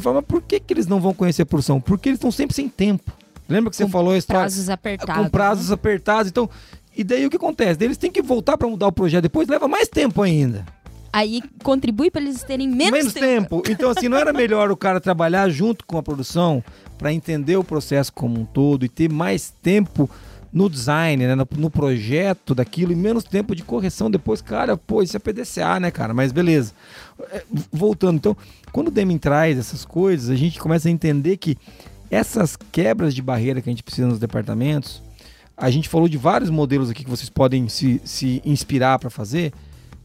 [0.00, 1.80] Fala, mas por que, que eles não vão conhecer a produção?
[1.80, 3.12] Porque eles estão sempre sem tempo.
[3.48, 4.40] Lembra que você Com falou a história?
[4.40, 5.22] Prazos apertados.
[5.22, 6.30] com prazos apertados.
[6.30, 6.48] Então,
[6.96, 7.82] e daí o que acontece?
[7.84, 10.64] Eles têm que voltar para mudar o projeto depois, leva mais tempo ainda.
[11.12, 13.62] Aí contribui para eles terem menos, tempo.
[13.68, 16.64] Então, assim, não era melhor o cara trabalhar junto com a produção
[16.96, 20.08] para entender o processo como um todo e ter mais tempo
[20.52, 25.02] no design, né, no, no projeto daquilo e menos tempo de correção depois, cara, pô,
[25.02, 26.12] isso é PDCA, né, cara?
[26.12, 26.72] Mas beleza.
[27.30, 28.36] É, Voltando, então,
[28.70, 31.56] quando o Deming traz essas coisas, a gente começa a entender que
[32.10, 35.02] essas quebras de barreira que a gente precisa nos departamentos,
[35.56, 39.52] a gente falou de vários modelos aqui que vocês podem se, se inspirar para fazer,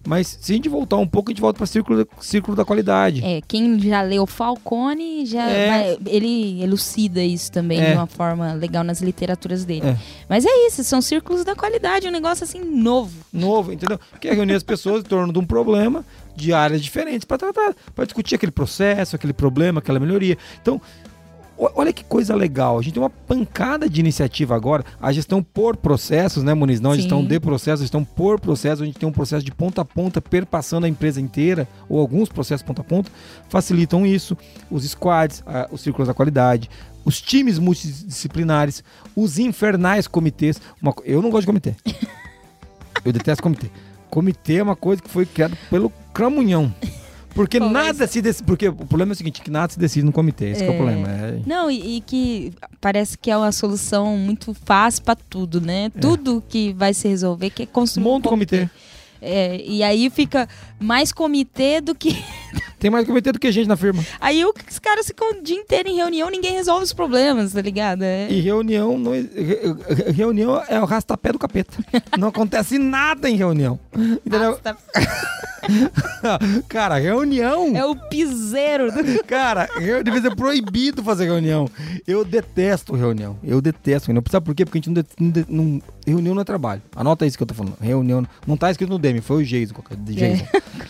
[0.07, 2.55] mas se a gente voltar um pouco, a gente volta para o círculo, da- círculo
[2.55, 3.21] da qualidade.
[3.23, 5.67] É, quem já leu Falcone, já É.
[5.67, 7.91] vai- ele elucida isso também É.
[7.91, 9.85] de uma forma legal nas literaturas dele.
[9.89, 9.97] É.
[10.29, 13.13] Mas é isso, são círculos da qualidade, um negócio assim novo.
[13.33, 13.99] novo, entendeu?
[14.21, 17.75] Que é reunir as pessoas em torno de um problema de áreas diferentes para tratar,
[17.93, 20.37] para discutir aquele processo, aquele problema, aquela melhoria.
[20.61, 20.81] Então,
[21.57, 22.77] olha que coisa legal.
[22.77, 24.83] A gente tem uma pancada de iniciativa agora.
[25.01, 26.79] A gestão por processos, né, Muniz?
[26.79, 27.01] Não a Sim.
[27.01, 28.81] gestão de processos, a gestão por processos.
[28.81, 32.29] A gente tem um processo de ponta a ponta perpassando a empresa inteira, ou alguns
[32.29, 33.11] processos ponta a ponta,
[33.49, 34.37] facilitam isso.
[34.69, 36.69] Os squads, ah, os círculos da qualidade,
[37.03, 38.83] os times multidisciplinares,
[39.15, 40.61] os infernais comitês.
[40.81, 41.75] Uma eu não gosto de comitê.
[43.05, 43.69] Eu detesto comitê.
[44.09, 46.73] Comitê é uma coisa que foi criada pelo Cramunhão.
[47.37, 48.43] Porque Pô, nada se decide.
[48.43, 50.45] Porque o problema é o seguinte: que nada se decide no comitê.
[50.49, 50.75] Esse que é o É.
[50.75, 51.07] problema.
[51.07, 55.91] É- Não, e, e que parece que é uma solução muito fácil para tudo, né?
[56.01, 58.67] Tudo que vai se resolver que é construir um Monta o comitê.
[59.21, 62.09] É, e aí fica mais comitê do que.
[62.79, 64.05] Tem mais comitê do que gente na firma.
[64.21, 68.03] Aí os caras ficam o dia inteiro em reunião, ninguém resolve os problemas, tá ligado?
[68.03, 68.27] É.
[68.29, 71.75] E reunião não, re- re- reunião é o rastapé do capeta.
[72.17, 73.79] Não acontece nada em reunião.
[74.25, 74.59] Entendeu?
[76.67, 77.75] Cara, reunião.
[77.75, 78.91] é o piseiro.
[78.91, 81.69] do- Cara, eu devia ser proibido fazer reunião.
[82.07, 83.37] Eu detesto reunião.
[83.43, 84.23] Eu detesto reunião.
[84.29, 84.65] Sabe por quê?
[84.65, 86.81] Porque a gente não, de- não não- Reunião não é trabalho.
[86.95, 87.75] Anota isso que eu tô falando.
[87.81, 88.25] Reunião.
[88.45, 89.73] Não tá escrito no Demi, foi o Jason.
[89.73, 90.45] qualquer- Jason.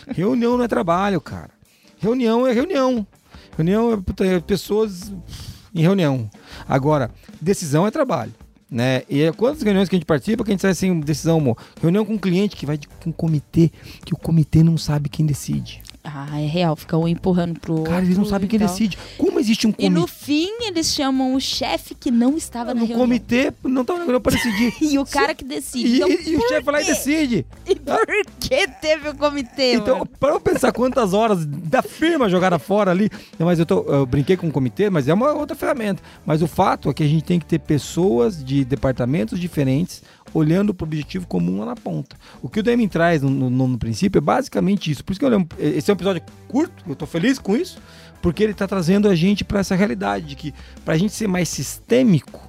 [0.10, 1.50] Reunião não é trabalho, cara.
[2.00, 3.06] Reunião é reunião.
[3.56, 5.12] Reunião é, é pessoas
[5.74, 6.30] em reunião.
[6.68, 8.34] Agora, decisão é trabalho.
[8.70, 9.04] Né?
[9.10, 11.58] E é quantas reuniões que a gente participa que a gente sai sem decisão, amor?
[11.82, 13.72] Reunião com um cliente que vai de, com um comitê,
[14.04, 15.82] que o comitê não sabe quem decide.
[16.10, 17.84] Ah, é real, fica um empurrando pro.
[17.84, 18.98] Cara, eles não sabem quem decide.
[19.18, 20.14] Como existe um E no comitê?
[20.18, 23.00] fim, eles chamam o chefe que não estava na No reunião.
[23.00, 24.74] comitê não tá na reunião pra decidir.
[24.82, 25.88] E o cara que decide.
[25.88, 27.46] E, então, e- e o chefe lá e decide.
[27.66, 28.06] E por
[28.40, 30.10] que teve o comitê, Então, mano?
[30.20, 33.10] para eu pensar quantas horas da firma jogaram fora ali.
[33.38, 36.02] Mas eu, tô, eu brinquei com o comitê, mas é uma outra ferramenta.
[36.26, 40.02] Mas o fato é que a gente tem que ter pessoas de departamentos diferentes
[40.38, 42.16] olhando para o objetivo comum lá na ponta.
[42.42, 45.04] O que o Deming traz no, no- no princípio é basicamente isso.
[45.04, 47.80] Por isso que eu lembro, esse é um episódio curto, eu tô feliz com isso,
[48.22, 50.54] porque ele tá trazendo a gente para essa realidade de que
[50.86, 52.40] para a gente ser mais sistêmico,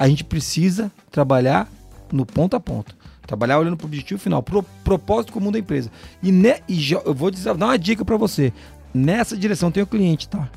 [0.00, 1.66] A gente precisa trabalhar
[2.12, 2.96] no ponto a ponto.
[3.26, 5.90] Trabalhar olhando para o objetivo final, pro propósito comum da empresa.
[6.22, 8.52] E, ne, e já, eu vou dizer, dar uma dica para você.
[8.94, 10.48] Nessa direção tem o cliente, tá?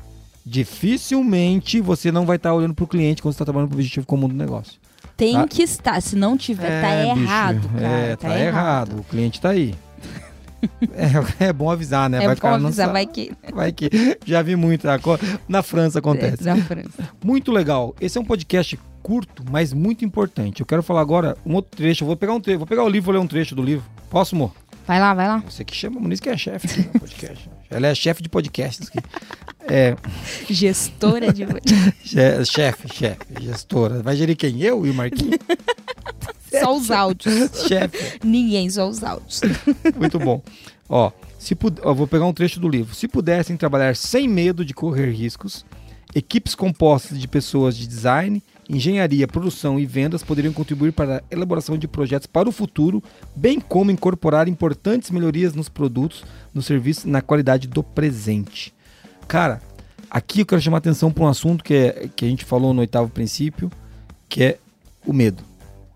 [0.46, 3.78] Dificilmente você não vai estar olhando para o cliente quando você está trabalhando para o
[3.78, 4.80] objetivo comum do negócio.
[5.16, 5.46] Tem Tá.
[5.48, 6.00] que estar.
[6.00, 7.86] Se não tiver, tá É, bicho, errado, cara.
[7.86, 8.98] É, tá, errado.
[9.00, 9.74] O cliente tá aí.
[11.40, 12.22] é, é bom avisar, né?
[12.22, 13.32] É vai, bom avisar, vai que...
[13.52, 13.90] Vai que.
[14.24, 14.88] Já vi muito.
[14.88, 16.44] aco- Na França acontece.
[16.44, 17.08] Na França.
[17.24, 17.94] Muito legal.
[18.00, 20.60] Esse é um podcast curto, mas muito importante.
[20.60, 22.04] Eu quero falar agora um outro trecho.
[22.04, 23.84] Eu vou pegar um trecho, vou pegar o livro, vou ler um trecho do livro.
[24.08, 24.52] Posso, amor?
[24.86, 25.42] Vai lá, vai lá.
[25.48, 27.48] Você que chama Muniz que é chefe no podcast.
[27.72, 28.90] Ela é chefe de podcasts.
[29.68, 29.96] É,
[30.48, 31.44] Gestora de...
[32.04, 34.02] che- chefe, chefe, gestora.
[34.02, 34.60] Vai gerir quem?
[34.60, 35.38] Eu e o Marquinhos?
[36.60, 37.66] só os áudios.
[37.66, 38.18] chefe.
[38.24, 39.40] Ninguém, só os áudios.
[39.96, 40.42] Muito bom.
[40.88, 41.78] Ó, se pud...
[41.82, 42.94] ó, vou pegar um trecho do livro.
[42.94, 45.64] Se pudessem trabalhar sem medo de correr riscos,
[46.14, 51.78] equipes compostas de pessoas de design, engenharia, produção e vendas poderiam contribuir para a elaboração
[51.78, 53.02] de projetos para o futuro,
[53.34, 58.74] bem como incorporar importantes melhorias nos produtos, nos serviços, na qualidade do presente.
[59.26, 59.60] Cara,
[60.10, 62.80] aqui eu quero chamar atenção para um assunto que, é, que a gente falou no
[62.80, 63.70] oitavo princípio,
[64.28, 64.58] que é
[65.06, 65.42] o medo.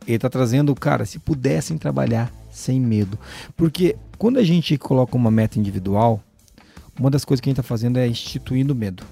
[0.06, 3.18] Ele está trazendo, cara, se pudessem trabalhar sem medo.
[3.56, 6.22] Porque quando a gente coloca uma meta individual,
[6.98, 9.04] uma das coisas que a gente está fazendo é instituindo medo.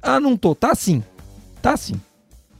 [0.00, 0.54] Ah, não tô.
[0.54, 1.02] Tá sim.
[1.60, 2.00] Tá sim.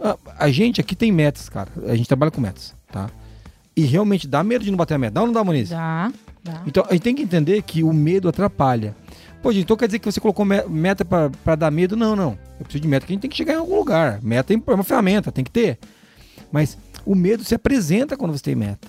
[0.01, 1.71] Ah, A gente aqui tem metas, cara.
[1.87, 3.09] A gente trabalha com metas, tá?
[3.75, 5.13] E realmente dá medo de não bater a meta.
[5.15, 5.71] Dá ou não dá, Moniz?
[5.71, 6.13] Dá,
[6.67, 8.95] Então a gente tem que entender que o medo atrapalha.
[9.43, 11.97] Pô, gente, então quer dizer que você colocou me- meta pra dar medo?
[11.97, 12.37] Não, não.
[12.59, 14.21] Eu preciso de meta que a gente tem que chegar em algum lugar.
[14.23, 15.79] Meta é uma ferramenta, tem que ter.
[16.51, 18.89] Mas o medo se apresenta quando você tem meta.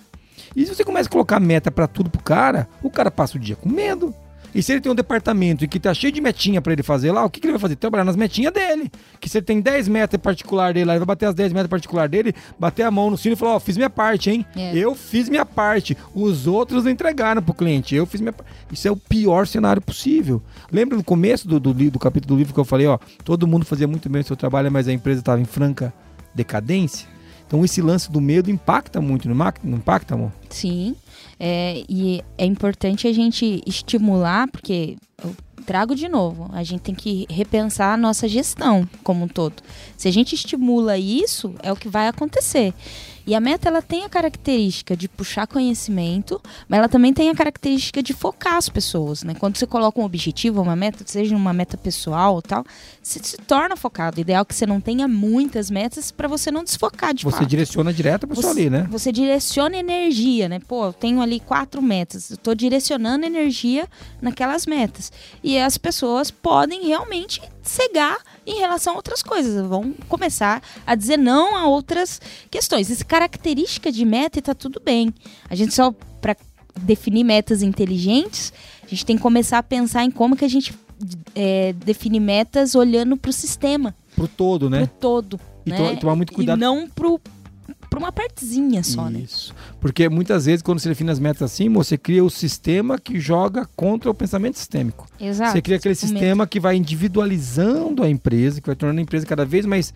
[0.56, 3.40] E se você começa a colocar meta pra tudo pro cara, o cara passa o
[3.40, 4.14] dia com medo.
[4.54, 7.12] E se ele tem um departamento e que tá cheio de metinha pra ele fazer
[7.12, 7.76] lá, o que, que ele vai fazer?
[7.76, 8.92] Trabalhar nas metinhas dele.
[9.20, 11.70] Que se ele tem 10 metas particular dele, lá, ele vai bater as 10 metas
[11.70, 14.46] particular dele, bater a mão no sino e falar, ó, fiz minha parte, hein?
[14.56, 14.76] É.
[14.76, 15.96] Eu fiz minha parte.
[16.14, 17.96] Os outros não entregaram pro cliente.
[17.96, 18.52] Eu fiz minha parte.
[18.72, 20.42] Isso é o pior cenário possível.
[20.72, 23.66] Lembra no começo do, do, do capítulo do livro que eu falei, ó, todo mundo
[23.66, 25.94] fazia muito bem o seu trabalho, mas a empresa estava em franca
[26.34, 27.08] decadência?
[27.50, 30.32] Então esse lance do medo impacta muito, não impacta amor?
[30.52, 30.96] Sim,
[31.40, 36.96] é, e é importante a gente estimular, porque eu trago de novo, a gente tem
[36.96, 39.62] que repensar a nossa gestão como um todo.
[39.96, 42.74] Se a gente estimula isso, é o que vai acontecer.
[43.30, 47.36] E a meta ela tem a característica de puxar conhecimento, mas ela também tem a
[47.36, 49.36] característica de focar as pessoas, né?
[49.38, 52.66] Quando você coloca um objetivo, uma meta, seja uma meta pessoal ou tal,
[53.04, 54.18] você se torna focado.
[54.18, 57.38] O ideal é que você não tenha muitas metas para você não desfocar de Você
[57.38, 57.46] fato.
[57.48, 58.88] direciona direto a pessoa Você- ali, né?
[58.90, 60.60] Você direciona energia, né?
[60.68, 62.32] Pô, eu tenho ali quatro metas.
[62.32, 63.88] Eu tô direcionando energia
[64.20, 65.12] naquelas metas.
[65.44, 68.18] E as pessoas podem realmente cegar
[68.52, 69.66] em relação a outras coisas.
[69.68, 72.90] Vão começar a dizer não a outras questões.
[72.92, 75.14] Essa característica de meta e tá tudo bem.
[75.50, 76.36] A gente só, para
[76.82, 78.52] definir metas inteligentes,
[78.84, 80.74] a gente tem que começar a pensar em como que a gente
[81.36, 84.80] é, define metas olhando pro sistema, Pro todo, né?
[84.86, 85.40] pro todo.
[85.66, 85.94] E né?
[85.96, 86.58] to- tomar muito cuidado.
[86.58, 87.20] E não pro,
[87.90, 89.20] pra uma partezinha só, né?
[89.20, 89.54] Isso.
[89.80, 93.68] Porque muitas vezes, quando você define as metas assim, você cria o sistema que joga
[93.76, 95.08] contra o pensamento sistêmico.
[95.20, 95.52] Exato.
[95.52, 99.26] Você cria aquele O sistema que vai individualizando a empresa, que vai tornando a empresa
[99.26, 99.94] cada vez mais,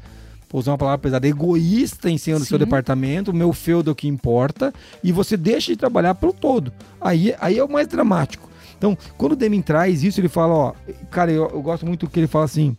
[0.49, 3.93] vou usar uma palavra pesada, egoísta em cima do seu departamento, o meu feudo é
[3.93, 6.71] o que importa, e você deixa de trabalhar pelo todo.
[7.01, 8.49] Aí, aí é o mais dramático.
[8.77, 10.73] Então, quando o Deming traz isso, ele fala, ó,
[11.09, 12.75] cara, eu, eu gosto muito que ele fala assim,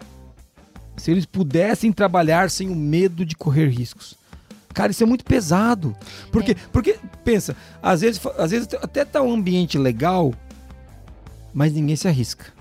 [0.96, 4.16] se eles pudessem trabalhar sem o medo de correr riscos.
[4.74, 5.96] Cara, isso é muito pesado.
[6.30, 6.56] Porque, É.
[6.72, 10.34] porque pensa, às vezes, às vezes até tá um ambiente legal,
[11.54, 12.52] mas ninguém se arrisca.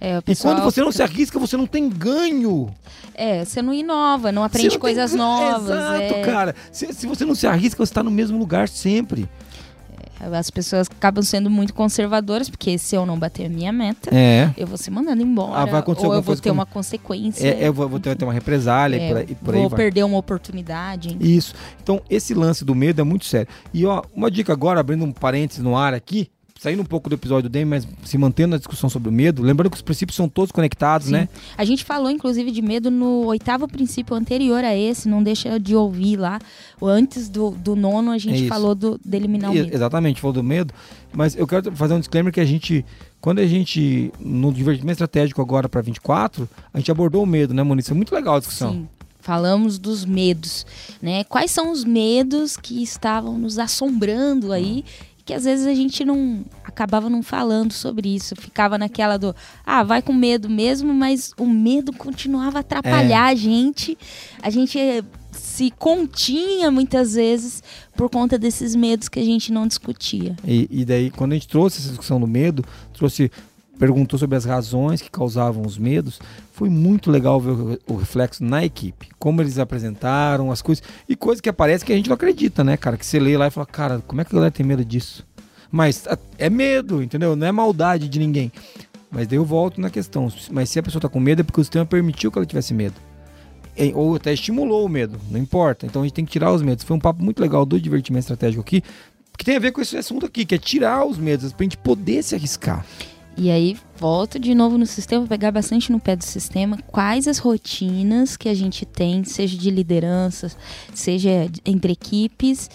[0.00, 2.72] É, o E pessoal quando você não se arrisca, você não tem ganho.
[3.14, 5.22] É, você não inova, não aprende tem coisas ganho.
[5.22, 5.70] novas.
[5.70, 6.22] Exato, é.
[6.22, 6.54] cara.
[6.70, 9.28] Se, se você não se arrisca, você está no mesmo lugar sempre.
[10.32, 14.50] As pessoas acabam sendo muito conservadoras, porque se eu não bater a minha meta, É.
[14.56, 15.62] eu vou ser mandado embora.
[15.62, 17.46] Ah, vai acontecer ou eu vou ter com- uma consequência.
[17.48, 19.68] É, eu vou, vou ter, uma represália É, e por aí, e por aí vou
[19.70, 19.76] vai.
[19.78, 21.16] perder uma oportunidade.
[21.20, 21.54] Isso.
[21.82, 23.48] Então, esse lance do medo é muito sério.
[23.72, 26.28] E ó, uma dica agora, abrindo um parênteses no ar aqui,
[26.64, 29.70] saindo um pouco do episódio do mas se mantendo na discussão sobre o medo, lembrando
[29.70, 31.12] que os princípios são todos conectados, Sim.
[31.12, 31.28] né?
[31.58, 35.76] A gente falou, inclusive, de medo no oitavo princípio anterior a esse, não deixa de
[35.76, 36.38] ouvir lá.
[36.82, 38.48] Antes do, do nono, a É gente isso.
[38.48, 39.74] falou do, de eliminar o E- medo.
[39.74, 40.72] Exatamente, falou do medo.
[41.12, 42.82] Mas eu quero fazer um disclaimer que a gente,
[43.20, 47.62] quando a gente, no divertimento estratégico agora para 24, a gente abordou o medo, né,
[47.62, 47.90] Moniz?
[47.90, 48.72] É muito legal a discussão.
[48.72, 48.88] Sim.
[49.20, 50.66] Falamos dos medos,
[51.00, 51.24] né?
[51.24, 54.84] Quais são os medos que estavam nos assombrando aí,
[55.24, 59.82] que às vezes a gente não acabava não falando sobre isso, ficava naquela do, ah,
[59.82, 63.32] vai com medo mesmo, mas o medo continuava a atrapalhar É.
[63.32, 63.96] a gente.
[64.42, 65.02] A gente eh,
[65.32, 67.62] se continha muitas vezes
[67.96, 70.36] por conta desses medos que a gente não discutia.
[70.44, 73.30] E, e daí, quando a gente trouxe essa discussão do medo, trouxe
[73.78, 76.20] perguntou sobre as razões que causavam os medos.
[76.54, 81.40] Foi muito legal ver o, reflexo na equipe, como eles apresentaram as coisas e coisas
[81.40, 82.96] que aparecem que a gente não acredita, né, cara?
[82.96, 85.26] Que você lê lá e fala, cara, como é que a galera tem medo disso?
[85.68, 86.06] Mas
[86.38, 87.34] é medo, entendeu?
[87.34, 88.52] Não é maldade de ninguém.
[89.10, 90.32] Mas daí eu volto na questão.
[90.52, 92.72] Mas se a pessoa tá com medo é porque o sistema permitiu que ela tivesse
[92.72, 92.94] medo.
[93.92, 95.86] Ou até estimulou o medo, não importa.
[95.86, 96.84] Então a gente tem que tirar os medos.
[96.84, 98.80] Foi um papo muito legal do divertimento estratégico aqui,
[99.36, 101.78] que tem a ver com esse assunto aqui, que é tirar os medos, pra gente
[101.78, 102.86] poder se arriscar.
[103.36, 107.38] E aí, volto de novo no sistema, pegar bastante no pé do sistema, quais as
[107.38, 110.52] rotinas que a gente tem, seja de liderança,
[110.94, 112.70] seja entre equipes,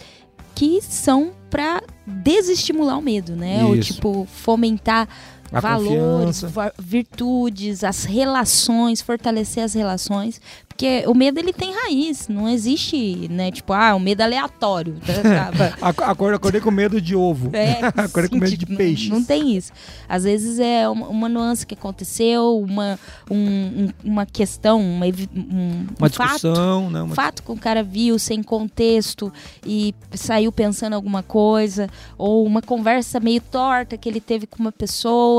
[0.53, 3.57] que são para desestimular o medo, né?
[3.57, 3.67] Isso.
[3.67, 5.07] Ou tipo, fomentar
[5.51, 6.43] a valores,
[6.77, 10.39] virtudes, as relações, fortalecer as relações,
[10.79, 13.51] porque o medo ele tem raiz, não existe, né?
[13.51, 14.95] Tipo, ah, um medo aleatório.
[15.81, 17.49] Acordei, acordei com medo de ovo.
[17.51, 19.09] É, acordei sim, com medo de peixe.
[19.09, 19.73] Não, não, tem isso.
[20.07, 22.97] Às vezes é uma, uma nuance que aconteceu, uma,
[23.29, 27.01] um, uma questão, uma, um, uma um discussão, fato, né?
[27.01, 27.15] Uma...
[27.15, 29.33] fato que o cara viu sem contexto
[29.65, 34.71] e saiu pensando alguma coisa, ou uma conversa meio torta que ele teve com uma
[34.71, 35.38] pessoa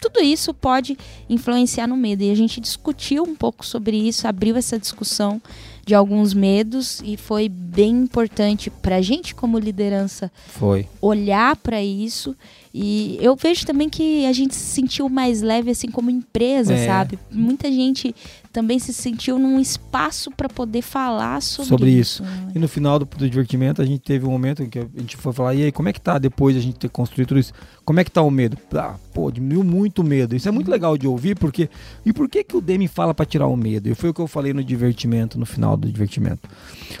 [0.00, 0.96] tudo isso pode
[1.28, 2.22] influenciar no medo.
[2.22, 5.40] E a gente discutiu um pouco sobre isso, abriu essa discussão
[5.84, 10.86] de alguns medos e foi bem importante para a gente como liderança foi.
[11.00, 12.36] olhar para isso
[12.72, 16.86] e eu vejo também que a gente se sentiu mais leve assim como empresa, é.
[16.86, 17.18] sabe?
[17.30, 18.14] Muita gente
[18.52, 22.22] também se sentiu num espaço para poder falar sobre, sobre isso.
[22.22, 22.32] isso.
[22.54, 25.16] E no final do, do, divertimento a gente teve um momento em que a gente
[25.16, 27.40] foi falar, e aí, como é que tá depois de a gente ter construído tudo
[27.40, 27.52] isso?
[27.84, 28.58] Como é que tá o medo?
[28.74, 30.34] Ah, pô, diminuiu muito o medo.
[30.34, 31.68] Isso é muito legal de ouvir, porque
[32.04, 33.88] e por que que o Demi fala para tirar o medo?
[33.88, 36.48] E foi o que eu falei no divertimento, no final do divertimento.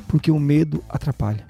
[0.06, 1.44] Porque o medo atrapalha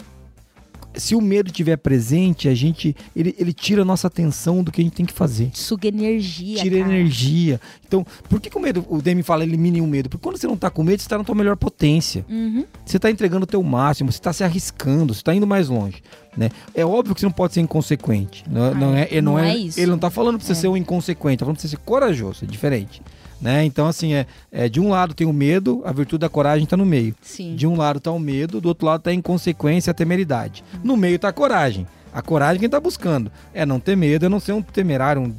[0.94, 4.80] se o medo estiver presente, a gente ele, ele tira a nossa atenção do que
[4.80, 5.50] a gente tem que fazer.
[5.54, 6.62] Suga energia.
[6.62, 6.92] Tira cara.
[6.92, 7.60] energia.
[7.86, 10.08] Então, por que, que o medo, o Demi fala, elimine o medo?
[10.08, 12.24] Porque quando você não está com medo, você está na tua melhor potência.
[12.28, 12.64] Uhum.
[12.84, 16.02] Você está entregando o teu máximo, você está se arriscando, você está indo mais longe.
[16.36, 16.50] Né?
[16.74, 18.44] É óbvio que você não pode ser inconsequente.
[18.48, 19.60] Não, é, não é, não, não é, é.
[19.76, 20.56] Ele não está falando para você é.
[20.56, 23.02] ser um inconsequente, está falando para você ser corajoso, é diferente.
[23.40, 23.64] Né?
[23.64, 26.76] Então, assim, é, é, de um lado tem o medo, a virtude da coragem está
[26.76, 27.14] no meio.
[27.22, 27.56] Sim.
[27.56, 30.62] De um lado está o medo, do outro lado está a inconsequência, a temeridade.
[30.74, 30.80] Uhum.
[30.84, 31.86] No meio está a coragem.
[32.12, 35.34] A coragem quem está buscando é não ter medo, é não ser um temerário, um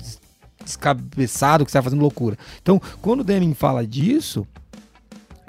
[0.63, 2.37] descabeçado que está fazendo loucura.
[2.61, 4.47] Então, quando o Deming fala disso,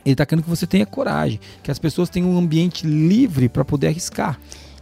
[0.05, 3.65] ele está querendo que você tenha coragem, que as pessoas tenham um ambiente livre para
[3.65, 4.39] poder arriscar.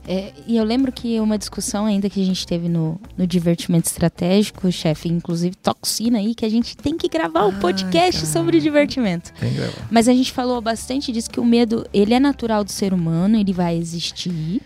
[0.06, 3.86] É, e eu lembro que uma discussão ainda que a gente teve no, no divertimento
[3.86, 8.32] estratégico, chefe, inclusive toxina aí, que a gente tem que gravar um podcast cara.
[8.32, 9.32] sobre divertimento.
[9.38, 9.88] Tem que gravar.
[9.90, 13.36] Mas a gente falou bastante disso, que o medo, ele é natural do ser humano,
[13.36, 14.60] ele vai existir.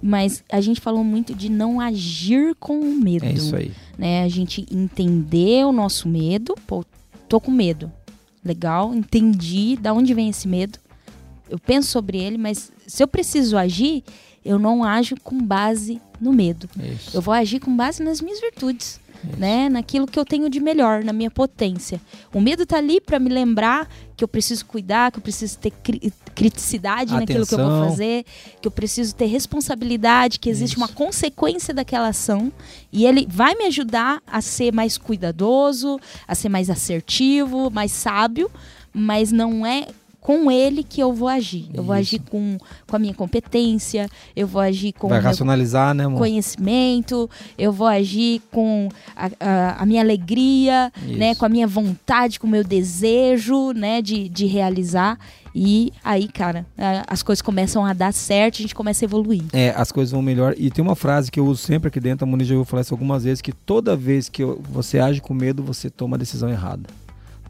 [0.00, 3.24] Mas a gente falou muito de não agir com o medo.
[3.24, 3.72] É isso aí.
[3.96, 4.22] Né?
[4.22, 6.54] A gente entender o nosso medo.
[6.66, 6.84] Pô,
[7.28, 7.90] tô com medo.
[8.44, 10.78] Legal, entendi da onde vem esse medo.
[11.50, 14.04] Eu penso sobre ele, mas se eu preciso agir,
[14.48, 16.70] eu não ajo com base no medo.
[16.82, 17.14] Isso.
[17.14, 18.98] Eu vou agir com base nas minhas virtudes.
[19.36, 22.00] Né, naquilo que eu tenho de melhor, na minha potência.
[22.32, 25.72] O medo está ali para me lembrar que eu preciso cuidar, que eu preciso ter
[25.72, 27.18] cri criticidade Atenção.
[27.18, 28.24] naquilo que eu vou fazer,
[28.62, 30.80] que eu preciso ter responsabilidade, que existe Isso.
[30.80, 32.52] uma consequência daquela ação
[32.92, 38.48] e ele vai me ajudar a ser mais cuidadoso, a ser mais assertivo, mais sábio,
[38.94, 39.88] mas não é
[40.28, 41.64] com ele que eu vou agir.
[41.68, 41.82] Eu Isso.
[41.84, 46.18] vou agir com, com a minha competência, eu vou agir com Vai racionalizar, né, amor?
[46.18, 52.38] conhecimento, eu vou agir com a, a, a minha alegria, né, com a minha vontade,
[52.38, 55.18] com o meu desejo, né, de, de realizar.
[55.54, 56.66] E aí, cara,
[57.06, 59.44] as coisas começam a dar certo, a gente começa a evoluir.
[59.54, 60.54] É, as coisas vão melhor.
[60.58, 62.82] E tem uma frase que eu uso sempre aqui dentro, a Moniz já ouviu falar
[62.82, 66.50] isso algumas vezes, que toda vez que você age com medo, você toma a decisão
[66.50, 66.82] errada.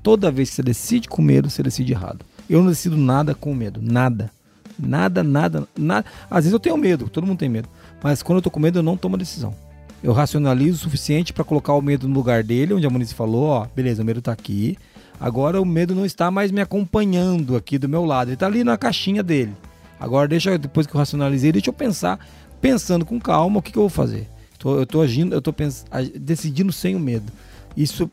[0.00, 2.24] Toda vez que você decide com medo, você decide errado.
[2.48, 3.80] Eu não decido nada com medo.
[3.82, 4.30] Nada.
[4.78, 6.06] Nada, nada, nada.
[6.30, 7.68] Às vezes eu tenho medo, todo mundo tem medo.
[8.02, 9.54] Mas quando eu tô com medo, eu não tomo decisão.
[10.02, 13.46] Eu racionalizo o suficiente para colocar o medo no lugar dele, onde a Muniz falou,
[13.46, 14.78] ó, beleza, o medo tá aqui.
[15.20, 18.30] Agora o medo não está mais me acompanhando aqui do meu lado.
[18.30, 19.52] Ele tá ali na caixinha dele.
[19.98, 22.24] Agora deixa depois que eu racionalizei, deixa eu pensar,
[22.60, 24.28] pensando com calma, o que, que eu vou fazer.
[24.64, 25.84] Eu tô agindo, eu tô pens,
[26.14, 27.32] decidindo sem o medo.
[27.76, 28.08] Isso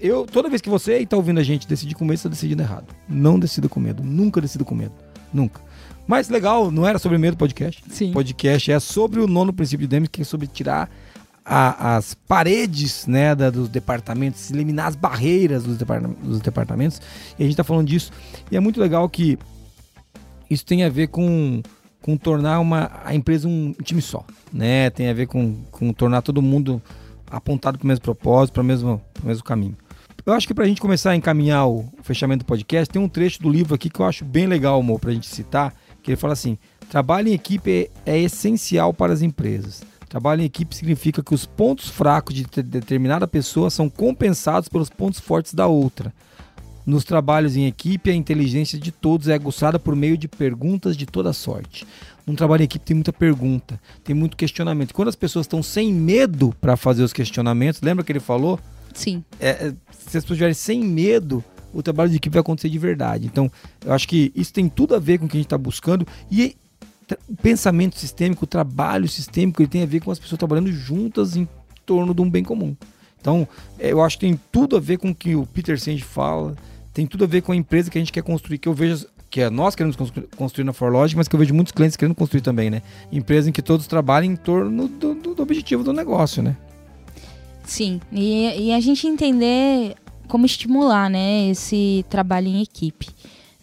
[0.00, 2.62] eu, toda vez que você está ouvindo a gente decidir com medo, você está decidindo
[2.62, 2.86] errado.
[3.08, 4.02] Não decida com medo.
[4.02, 4.92] Nunca decida com medo.
[5.32, 5.60] Nunca.
[6.06, 7.82] Mas legal, não era sobre medo podcast.
[7.88, 8.12] Sim.
[8.12, 10.90] Podcast é sobre o nono princípio de Demis, que é sobre tirar
[11.44, 17.00] a, as paredes né, da, dos departamentos, eliminar as barreiras dos, departamentos, dos departamentos.
[17.38, 18.10] E a gente está falando disso.
[18.50, 19.38] E é muito legal que
[20.48, 21.62] isso tem a ver com,
[22.00, 24.90] com tornar uma, a empresa um time só, né?
[24.90, 26.82] Tem a ver com, com tornar todo mundo
[27.36, 29.76] apontado para o mesmo propósito, para o mesmo, mesmo caminho.
[30.26, 33.08] Eu acho que para a gente começar a encaminhar o fechamento do podcast, tem um
[33.08, 36.10] trecho do livro aqui que eu acho bem legal, amor, para a gente citar, que
[36.10, 36.56] ele fala assim:
[36.88, 39.82] trabalho em equipe é, é essencial para as empresas.
[40.08, 45.18] Trabalho em equipe significa que os pontos fracos de determinada pessoa são compensados pelos pontos
[45.18, 46.14] fortes da outra.
[46.86, 51.06] Nos trabalhos em equipe, a inteligência de todos é aguçada por meio de perguntas de
[51.06, 51.86] toda sorte.
[52.26, 54.94] Num trabalho em equipe tem muita pergunta, tem muito questionamento.
[54.94, 58.58] Quando as pessoas estão sem medo para fazer os questionamentos, lembra que ele falou?
[58.94, 59.22] Sim.
[59.38, 62.78] É, é, se as pessoas estiverem sem medo, o trabalho de equipe vai acontecer de
[62.78, 63.26] verdade.
[63.26, 63.50] Então,
[63.84, 66.06] eu acho que isso tem tudo a ver com o que a gente está buscando.
[66.30, 66.56] E
[67.28, 71.36] o pensamento sistêmico, o trabalho sistêmico, ele tem a ver com as pessoas trabalhando juntas
[71.36, 71.46] em
[71.84, 72.74] torno de um bem comum.
[73.20, 73.46] Então,
[73.78, 76.54] é, eu acho que tem tudo a ver com o que o Peter Senge fala,
[76.92, 79.06] tem tudo a ver com a empresa que a gente quer construir, que eu vejo
[79.34, 79.96] que é nós queremos
[80.36, 82.82] construir na Forlogic, mas que eu vejo muitos clientes querendo construir também, né?
[83.10, 86.56] Empresa em que todos trabalhem em torno do, do, do objetivo do negócio, né?
[87.64, 89.96] Sim, e, e a gente entender
[90.28, 93.08] como estimular, né, esse trabalho em equipe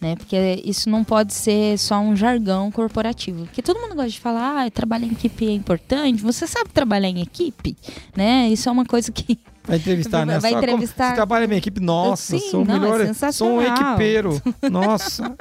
[0.02, 0.16] né?
[0.16, 3.44] Porque isso não pode ser só um jargão corporativo.
[3.44, 6.20] Porque todo mundo gosta de falar, ah, trabalhar em equipe é importante.
[6.22, 7.76] Você sabe trabalhar em equipe,
[8.16, 8.48] né?
[8.48, 10.40] Isso é uma coisa que Vai entrevistar, né?
[10.40, 11.04] Vai entrevistar.
[11.04, 11.80] Como, você trabalha minha equipe?
[11.80, 13.14] Nossa, Sim, sou o é melhor.
[13.32, 14.42] sou um equipeiro.
[14.68, 15.36] Nossa.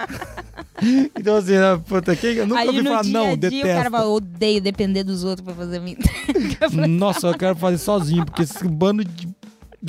[1.18, 3.66] então, assim, né, puta, quem, eu nunca Aí ouvi falar, dia não, dia, detesto.
[3.66, 5.98] o cara fala, odeio depender dos outros pra fazer minha.
[6.88, 9.28] Nossa, eu quero fazer sozinho, porque esse bando de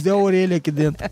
[0.02, 1.06] Zé Orelha aqui dentro.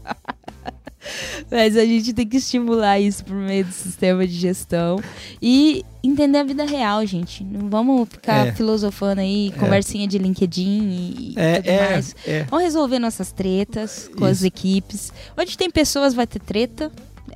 [1.50, 5.00] Mas a gente tem que estimular isso por meio do sistema de gestão
[5.40, 7.44] e entender a vida real, gente.
[7.44, 8.52] Não vamos ficar É.
[8.52, 12.16] filosofando aí, conversinha de LinkedIn e, É, tudo é, mais.
[12.26, 12.42] é.
[12.44, 14.46] Vamos resolver nossas tretas com as Isso.
[14.46, 15.12] equipes.
[15.36, 16.90] Onde tem pessoas, vai ter treta.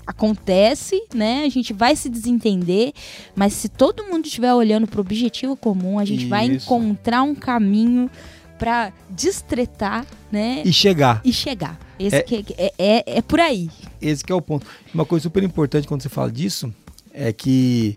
[0.06, 1.44] Acontece, né?
[1.46, 2.92] A gente vai se desentender,
[3.34, 6.66] mas se todo mundo estiver olhando para o objetivo comum, a gente vai Isso.
[6.66, 8.10] encontrar um caminho
[8.58, 10.62] para destretar, né?
[10.64, 11.20] E chegar.
[11.24, 11.78] E chegar.
[11.98, 13.70] Esse É- que- é, é, é por aí.
[14.00, 14.66] Esse que é o ponto.
[14.92, 16.72] Uma coisa super importante quando você fala disso
[17.12, 17.96] é que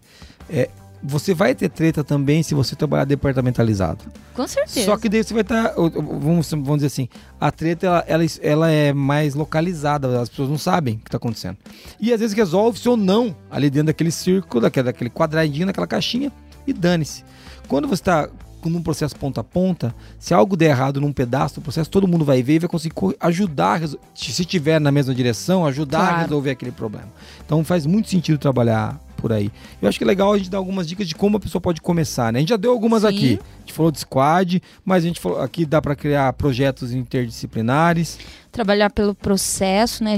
[0.49, 0.69] é,
[1.03, 4.03] você vai ter treta também se você trabalhar departamentalizado.
[4.35, 4.85] Com certeza.
[4.85, 5.73] Só que daí você vai estar.
[5.75, 10.57] vamos, vamos dizer assim, a treta ela, ela, ela é mais localizada, as pessoas não
[10.57, 11.57] sabem o que está acontecendo.
[11.99, 16.31] E às vezes resolve-se ou não ali dentro daquele círculo, daquele, daquele quadradinho, daquela caixinha,
[16.67, 17.23] e dane-se.
[17.67, 18.29] Quando você está
[18.65, 22.25] num processo ponta a ponta, se algo der errado num pedaço do processo, todo mundo
[22.25, 23.97] vai ver e vai conseguir co- ajudar, a se
[24.41, 26.21] estiver na mesma direção, ajudar a Claro.
[26.23, 27.07] resolver aquele problema.
[27.45, 29.51] Então faz muito sentido trabalhar por aí.
[29.81, 31.81] Eu acho que é legal a gente dar algumas dicas de como a pessoa pode
[31.81, 32.39] começar, né?
[32.39, 33.07] A gente já deu algumas Sim.
[33.07, 33.39] aqui.
[33.57, 38.17] A gente falou de squad, mas a gente falou aqui dá para criar projetos interdisciplinares.
[38.51, 40.17] Trabalhar pelo processo, né?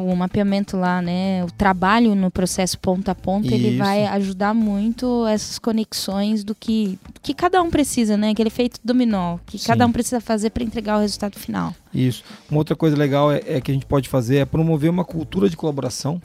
[0.00, 1.44] O mapeamento lá, né?
[1.44, 3.78] O trabalho no processo ponta a ponta, ele Isso.
[3.78, 8.30] vai ajudar muito essas conexões do que, que cada um precisa, né?
[8.30, 9.66] Aquele efeito dominó, que Sim.
[9.66, 11.74] cada um precisa fazer para entregar o resultado final.
[11.94, 12.24] Isso.
[12.50, 15.48] Uma outra coisa legal é, é que a gente pode fazer é promover uma cultura
[15.48, 16.20] de colaboração.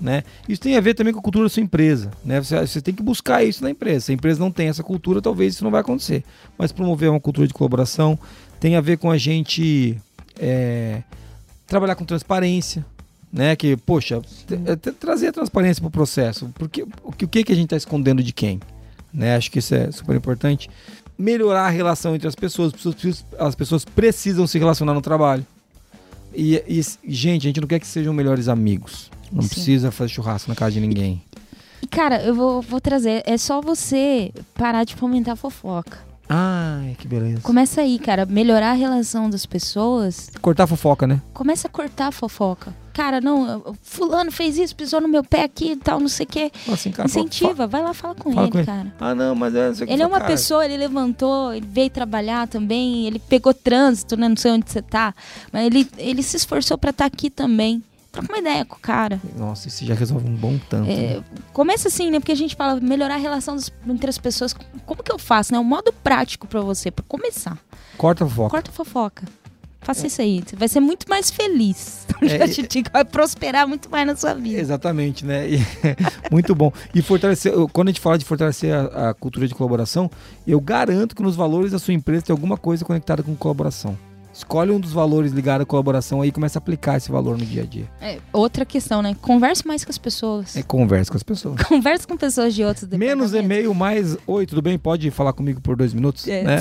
[0.00, 0.24] Né?
[0.48, 2.10] Isso tem a ver também com a cultura da sua empresa.
[2.24, 2.40] Né?
[2.40, 4.06] Você, você tem que buscar isso na empresa.
[4.06, 6.24] Se a empresa não tem essa cultura, talvez isso não vai acontecer.
[6.58, 8.18] Mas promover uma cultura de colaboração
[8.60, 9.96] tem a ver com a gente
[10.38, 11.02] é,
[11.66, 12.84] trabalhar com transparência.
[13.32, 13.56] Né?
[13.56, 14.20] Que, poxa,
[14.50, 16.50] é, trazer a transparência para o processo.
[16.54, 18.60] Porque o que, o que que a gente está escondendo de quem?
[19.12, 19.36] Né?
[19.36, 20.68] Acho que isso é super importante.
[21.16, 22.72] Melhorar a relação entre as pessoas.
[23.38, 25.46] As pessoas precisam se relacionar no trabalho.
[26.34, 26.82] E, e,
[27.12, 29.10] gente, a gente não quer que sejam melhores amigos.
[29.32, 29.48] Não Sim.
[29.48, 31.22] precisa fazer churrasco na casa de ninguém.
[31.82, 33.22] E, cara, eu vou, vou trazer.
[33.26, 35.98] É só você parar de fomentar fofoca.
[36.28, 37.40] Ai, que beleza.
[37.42, 38.24] Começa aí, cara.
[38.24, 40.30] Melhorar a relação das pessoas.
[40.40, 41.20] Cortar a fofoca, né?
[41.32, 42.74] Começa a cortar a fofoca.
[42.94, 46.28] Cara, não, fulano fez isso, pisou no meu pé aqui e tal, não sei o
[46.28, 46.52] quê.
[46.72, 48.66] Assim, cara, Incentiva, vai lá falar com fala ele, com ele.
[48.66, 48.94] cara.
[49.00, 49.66] Ah, não, mas é.
[49.68, 53.06] não sei o que Ele é uma cara, pessoa, ele levantou, ele veio trabalhar também,
[53.06, 54.28] ele pegou trânsito, né?
[54.28, 55.12] Não sei onde você tá.
[55.52, 57.82] Mas ele, ele se esforçou pra estar aqui também.
[58.12, 59.20] Troca uma ideia com o cara.
[59.36, 60.88] Nossa, isso já resolve um bom tanto.
[60.88, 61.24] É, né?
[61.52, 62.20] começa assim, né?
[62.20, 64.54] Porque a gente fala melhorar a relação das- entre as pessoas.
[64.86, 65.58] Como que eu faço, né?
[65.58, 67.58] Um modo prático pra você, pra começar.
[67.98, 68.50] Corta a fofoca.
[68.50, 69.24] Corta a fofoca.
[69.84, 70.42] Faça isso aí.
[70.44, 72.04] Você vai ser muito mais feliz.
[72.22, 74.58] É, Já te digo, vai prosperar muito mais na sua vida.
[74.58, 75.46] Exatamente, né?
[75.50, 75.58] E-
[76.30, 76.72] muito bom.
[76.94, 80.10] E fortalecer, quando a gente fala de fortalecer a, a cultura de colaboração,
[80.46, 83.98] eu garanto que nos valores da sua empresa tem alguma coisa conectada com colaboração.
[84.34, 87.46] Escolhe um dos valores ligado à colaboração aí e começa a aplicar esse valor no
[87.46, 87.88] dia a dia.
[88.00, 89.14] É, outra questão, né?
[89.22, 90.56] Converse mais com as pessoas.
[90.56, 91.62] É conversa com as pessoas.
[91.62, 94.16] Converse com pessoas de outros Menos e-mail, mais.
[94.26, 94.76] Oi, tudo bem?
[94.76, 96.26] Pode falar comigo por dois minutos?
[96.26, 96.42] É.
[96.42, 96.56] Né?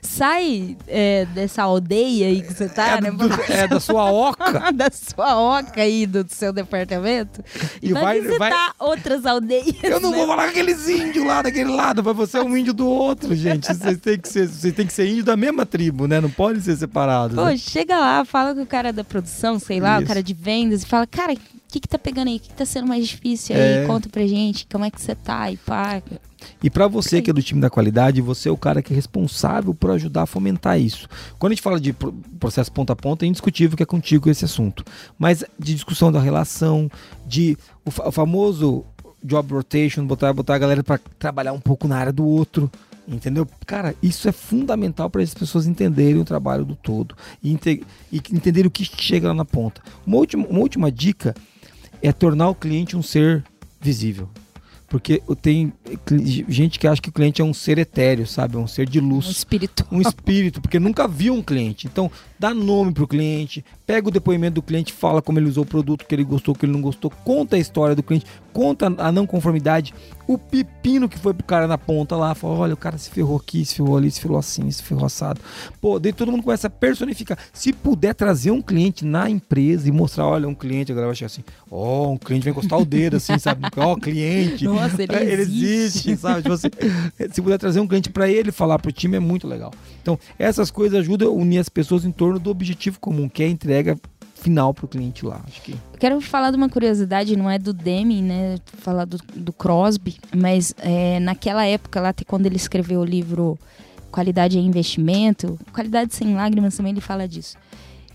[0.00, 3.10] Sai é, dessa aldeia aí que você tá, é, né?
[3.10, 4.72] do- é da sua oca.
[4.72, 7.42] da sua oca aí, do seu departamento.
[7.82, 9.74] E, E vai, vai- visitar outras aldeias.
[9.82, 10.16] Eu não né?
[10.18, 13.34] vou falar com aqueles índios lá daquele lado, mas você é um índio do outro,
[13.34, 13.66] gente.
[13.66, 16.20] Vocês têm que ser, vocês têm que ser índio da mesma tribo, né?
[16.20, 17.36] Não podem ser separados.
[17.36, 17.56] Pô, né?
[17.56, 20.04] chega lá, fala com o cara da produção, sei lá, Isso.
[20.04, 22.36] o cara de vendas, e fala, cara, o que que tá pegando aí?
[22.36, 23.84] O que que tá sendo mais difícil aí?
[23.84, 23.86] É.
[23.86, 26.02] Conta pra gente, como é que você tá e pá.
[26.62, 28.96] E pra você que é do time da qualidade, você é o cara que é
[28.96, 31.08] responsável por ajudar a fomentar isso.
[31.38, 34.30] Quando a gente fala de pro- processo ponta a ponta, é indiscutível que é contigo
[34.30, 34.84] esse assunto.
[35.18, 36.90] Mas de discussão da relação,
[37.26, 38.84] de o, o famoso
[39.22, 42.70] job rotation, botar, botar a galera pra trabalhar um pouco na área do outro.
[43.06, 43.48] Entendeu?
[43.66, 47.50] Cara, isso é fundamental para as pessoas entenderem o trabalho do todo e,
[48.12, 49.82] e entenderem o que chega lá na ponta.
[50.06, 51.34] Uma última, uma última dica
[52.00, 53.42] é tornar o cliente um ser
[53.80, 54.28] visível.
[54.92, 55.72] Porque tem
[56.50, 58.56] gente que acha que o cliente é um ser etéreo, sabe?
[58.56, 59.86] É um ser de Um luz, espírito.
[59.90, 61.86] um espírito, porque nunca viu um cliente.
[61.86, 62.10] Então,
[62.42, 66.04] dá nome pro cliente, pega o depoimento do cliente, fala como ele usou o produto,
[66.04, 69.28] que ele gostou, que ele não gostou, conta a história do cliente, conta a não
[69.28, 69.94] conformidade,
[70.26, 73.36] o pepino que foi pro cara na ponta lá, fala, olha, o cara se ferrou
[73.36, 75.40] aqui, se ferrou ali, se ferrou assim, se ferrou assado.
[75.80, 77.38] Pô, daí todo mundo começa a personificar.
[77.52, 81.12] Se puder trazer um cliente na empresa e mostrar, olha, um cliente, a galera vai
[81.12, 83.66] achar assim, ó, um cliente vai encostar o dedo assim, sabe?
[83.76, 84.64] Ó, cliente.
[84.64, 86.10] Nossa, ele É, ele existe.
[86.10, 86.42] existe, sabe?
[86.42, 86.68] Tipo assim,
[87.32, 89.72] se puder trazer um cliente para ele falar pro time é muito legal.
[90.00, 93.46] Então, essas coisas ajudam a unir as pessoas em torno do objetivo comum, que é
[93.46, 93.98] a entrega
[94.34, 95.40] final pro cliente lá.
[95.46, 98.56] Acho que Eu Quero falar de uma curiosidade, não é do Deming, né?
[98.78, 103.58] Falar do, do Crosby, mas é, naquela época lá, até quando ele escreveu o livro
[104.10, 107.56] Qualidade é Investimento, Qualidade Sem Lágrimas também ele fala disso.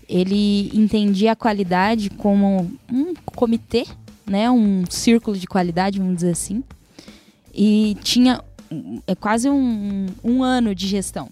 [0.08, 3.86] Ele entendia a qualidade como um comitê,
[4.26, 4.50] né?
[4.50, 6.62] Um círculo de qualidade, vamos dizer assim.
[7.52, 8.42] E tinha
[9.06, 11.28] é quase um, um ano de gestão.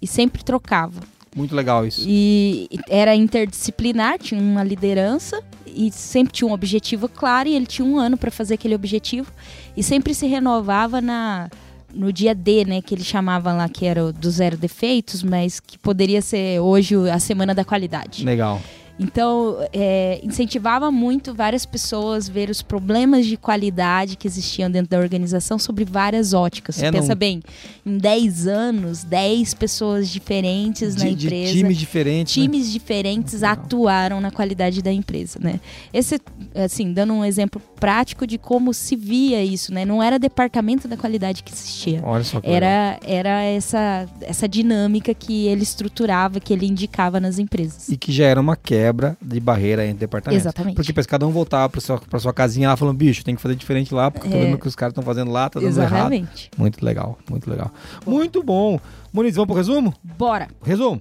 [0.00, 1.00] E sempre trocava.
[1.34, 2.04] Muito legal isso.
[2.06, 7.86] E era interdisciplinar, tinha uma liderança e sempre tinha um objetivo claro e ele tinha
[7.86, 9.30] um ano para fazer aquele objetivo
[9.76, 11.48] e sempre se renovava na
[11.94, 15.60] no dia D, né, que ele chamava lá que era o do zero defeitos, mas
[15.60, 18.24] que poderia ser hoje a semana da qualidade.
[18.24, 18.62] Legal.
[18.98, 24.98] Então, é, incentivava muito várias pessoas ver os problemas de qualidade que existiam dentro da
[24.98, 26.80] organização sobre várias óticas.
[26.82, 27.42] É, pensa não- bem,
[27.84, 32.36] em 10 anos, 10 pessoas diferentes na De, de empresa times diferentes.
[32.36, 32.42] né?
[32.44, 33.52] times diferentes Legal.
[33.52, 35.58] atuaram na qualidade da empresa, né?
[35.92, 36.20] Esse,
[36.54, 39.84] assim, dando um exemplo prático de como se via isso, né?
[39.84, 42.00] Não era departamento da qualidade que existia.
[42.04, 42.56] Olha só que legal.
[42.70, 47.88] Era, era essa, essa dinâmica que ele estruturava, que ele indicava nas empresas.
[47.88, 50.42] E que já era uma quebra de barreira entre departamentos.
[50.44, 50.74] Exatamente.
[50.74, 53.40] Porque para cada um voltar para sua, pra sua casinha lá falando, bicho, tem que
[53.40, 54.40] fazer diferente lá, porque eu tô É.
[54.44, 56.12] vendo o que os caras estão fazendo lá, tá dando errado.
[56.12, 56.50] Exatamente.
[56.58, 57.70] Muito legal, muito legal.
[58.06, 58.80] Muito bom.
[59.12, 59.94] Muniz, vamos pro resumo?
[60.18, 60.48] Bora!
[60.64, 61.00] Resumo.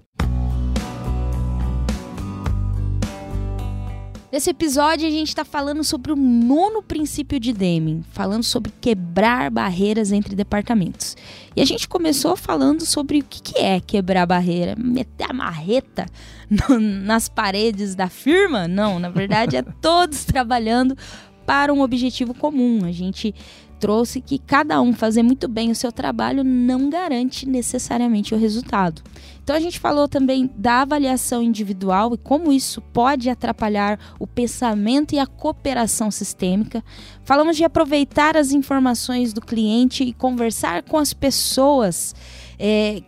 [4.32, 9.52] Nesse episódio, a gente está falando sobre o nono princípio de Deming, falando sobre quebrar
[9.52, 11.18] barreiras entre departamentos.
[11.54, 16.06] E a gente começou falando sobre o que, é quebrar barreira, meter a marreta
[16.50, 18.70] no- nas paredes da firma?
[18.70, 20.98] Não, na verdade é todos trabalhando
[21.46, 22.86] para um objetivo comum.
[22.86, 23.36] A gente
[23.82, 29.02] trouxe que cada um fazer muito bem o seu trabalho não garante necessariamente o resultado.
[29.44, 35.16] Então a gente falou também da avaliação individual e como isso pode atrapalhar o pensamento
[35.16, 36.84] e a cooperação sistêmica.
[37.26, 42.14] Falamos de aproveitar as informações do cliente e conversar com as pessoas.
[42.60, 43.02] é,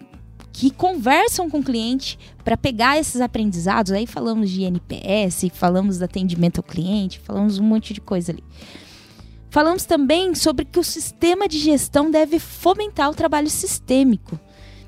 [0.56, 3.92] que conversam com o cliente para pegar esses aprendizados.
[3.92, 8.44] Aí falamos de NPS, falamos de atendimento ao cliente, falamos um monte de coisa ali.
[9.54, 14.40] Falamos também sobre que o sistema de gestão deve fomentar o trabalho sistêmico.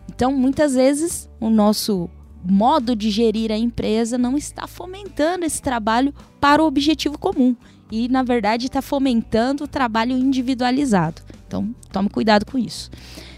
[0.09, 2.09] Então, muitas vezes, o nosso
[2.43, 6.11] modo de gerir a empresa não está fomentando esse trabalho
[6.41, 7.55] para o objetivo comum.
[7.91, 11.21] E, na verdade, está fomentando o trabalho individualizado.
[11.45, 12.89] Então, tome cuidado com isso.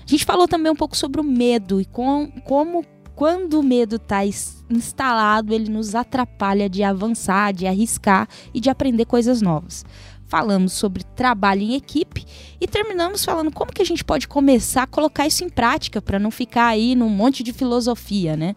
[0.05, 3.97] A gente falou também um pouco sobre o medo e com, como, quando o medo
[3.97, 9.83] está instalado, ele nos atrapalha de avançar, de arriscar e de aprender coisas novas
[10.27, 12.25] falamos sobre trabalho em equipe
[12.59, 16.19] e terminamos falando como que a gente pode começar a colocar isso em prática para
[16.19, 18.55] não ficar aí num monte de filosofia, né?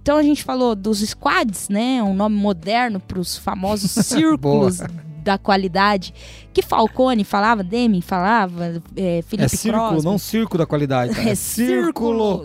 [0.00, 2.02] Então a gente falou dos squads, né?
[2.02, 4.80] Um nome moderno para os famosos círculos
[5.26, 6.14] da qualidade
[6.54, 10.04] que Falcone falava, Deming falava, é, Felipe É círculo, Crosby.
[10.08, 11.14] não circo da qualidade.
[11.14, 11.22] tá?
[11.28, 12.44] É círculo.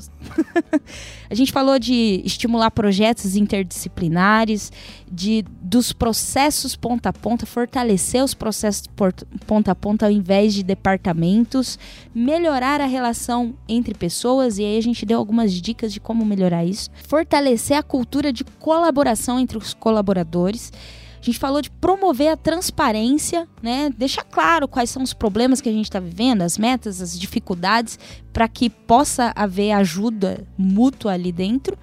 [1.30, 4.72] a gente falou de estimular projetos interdisciplinares,
[5.10, 8.84] de dos processos ponta a ponta, fortalecer os processos
[9.46, 11.78] ponta a ponta ao invés de departamentos,
[12.14, 16.66] melhorar a relação entre pessoas e aí a gente deu algumas dicas de como melhorar
[16.66, 20.72] isso, fortalecer a cultura de colaboração entre os colaboradores.
[21.22, 23.92] A gente falou de promover a transparência, né?
[23.96, 28.00] Deixar claro quais são os problemas que a gente está vivendo, as metas, as dificuldades,
[28.34, 31.78] para que possa haver ajuda mútua ali dentro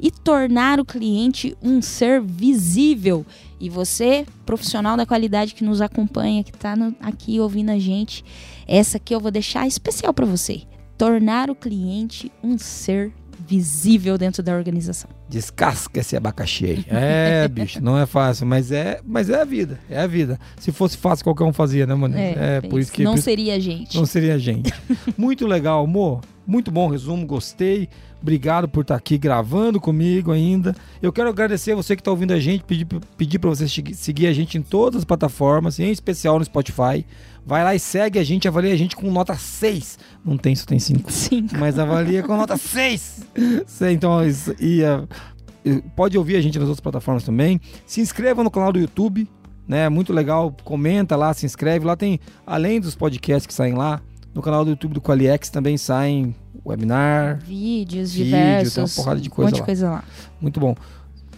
[0.00, 3.24] e tornar o cliente um ser visível.
[3.60, 8.24] E você, profissional da qualidade que nos acompanha, que está aqui ouvindo a gente,
[8.66, 10.62] essa aqui eu vou deixar especial para você.
[10.98, 13.12] Tornar o cliente um ser
[13.46, 15.19] visível dentro da organização.
[15.30, 16.84] Descasca esse abacaxi aí.
[16.90, 19.78] É, bicho, não é fácil, mas é, mas é a vida.
[19.88, 20.38] É a vida.
[20.58, 22.14] Se fosse fácil, qualquer um fazia, né, mano?
[22.18, 23.04] É, por isso que.
[23.04, 23.96] não isso- seria a gente.
[23.96, 24.72] não seria a gente.
[25.16, 26.20] Muito legal, amor.
[26.46, 27.88] Muito bom resumo, gostei.
[28.20, 30.74] Obrigado por estar aqui gravando comigo ainda.
[31.00, 34.26] Eu quero agradecer você que está ouvindo a gente, pedir, pedir para você segui- seguir
[34.26, 37.06] a gente em todas as plataformas, em especial no Spotify.
[37.46, 39.98] Vai lá e segue a gente, avalia a gente com nota 6.
[40.22, 41.10] Não tem, só tem 5.
[41.10, 41.46] Sim.
[41.58, 43.26] Mas avalia com nota 6.
[43.66, 44.82] Sei, Então, isso- e
[45.94, 47.60] pode ouvir a gente nas outras plataformas também.
[47.86, 49.28] Se inscreva no canal do YouTube,
[49.66, 49.88] né?
[49.88, 50.54] Muito legal.
[50.64, 51.84] Comenta lá, se inscreve.
[51.84, 54.00] Lá tem, além dos podcasts que saem lá,
[54.34, 56.34] no canal do YouTube do Qualiex também saem
[56.64, 57.40] webinar.
[57.44, 58.74] Vídeos Vídeo, diversos.
[58.74, 59.66] tem uma porrada de um coisa monte de lá.
[59.66, 60.04] coisa lá.
[60.40, 60.74] Muito bom.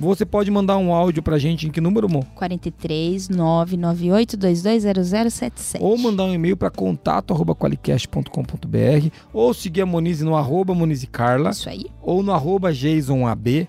[0.00, 2.24] Você pode mandar um áudio pra gente em que número, amor?
[2.34, 5.84] 43 998 220077.
[5.84, 11.50] Ou mandar um e-mail para contato.qualicast.com.br ou seguir a Monize no arroba Monize Carla.
[11.50, 11.86] Isso aí.
[12.00, 13.68] ou no arroba JasonAB.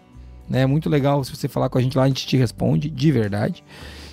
[0.49, 0.65] Né?
[0.65, 3.63] Muito legal se você falar com a gente lá, a gente te responde, de verdade.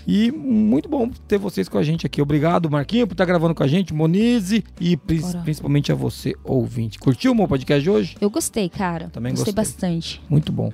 [0.07, 2.23] E muito bom ter vocês com a gente aqui.
[2.23, 5.39] Obrigado, Marquinho, por estar gravando com a gente, Monize e pri- Ora.
[5.41, 6.99] principalmente a você, ouvinte.
[6.99, 8.17] Curtiu o meu podcast de hoje?
[8.21, 9.09] Eu gostei, cara.
[9.11, 9.65] Também gostei gostei.
[9.73, 10.23] bastante.
[10.29, 10.73] Muito bom.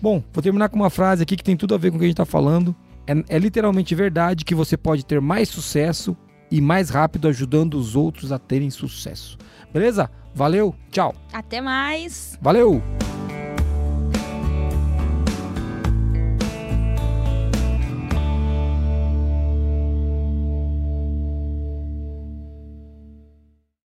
[0.00, 2.04] Bom, vou terminar com uma frase aqui que tem tudo a ver com o que
[2.04, 2.74] a gente está falando.
[3.06, 6.16] É, é literalmente verdade que você pode ter mais sucesso
[6.50, 9.36] e mais rápido ajudando os outros a terem sucesso.
[9.72, 10.08] Beleza?
[10.34, 11.14] Valeu, tchau.
[11.32, 12.38] Até mais.
[12.40, 12.80] Valeu!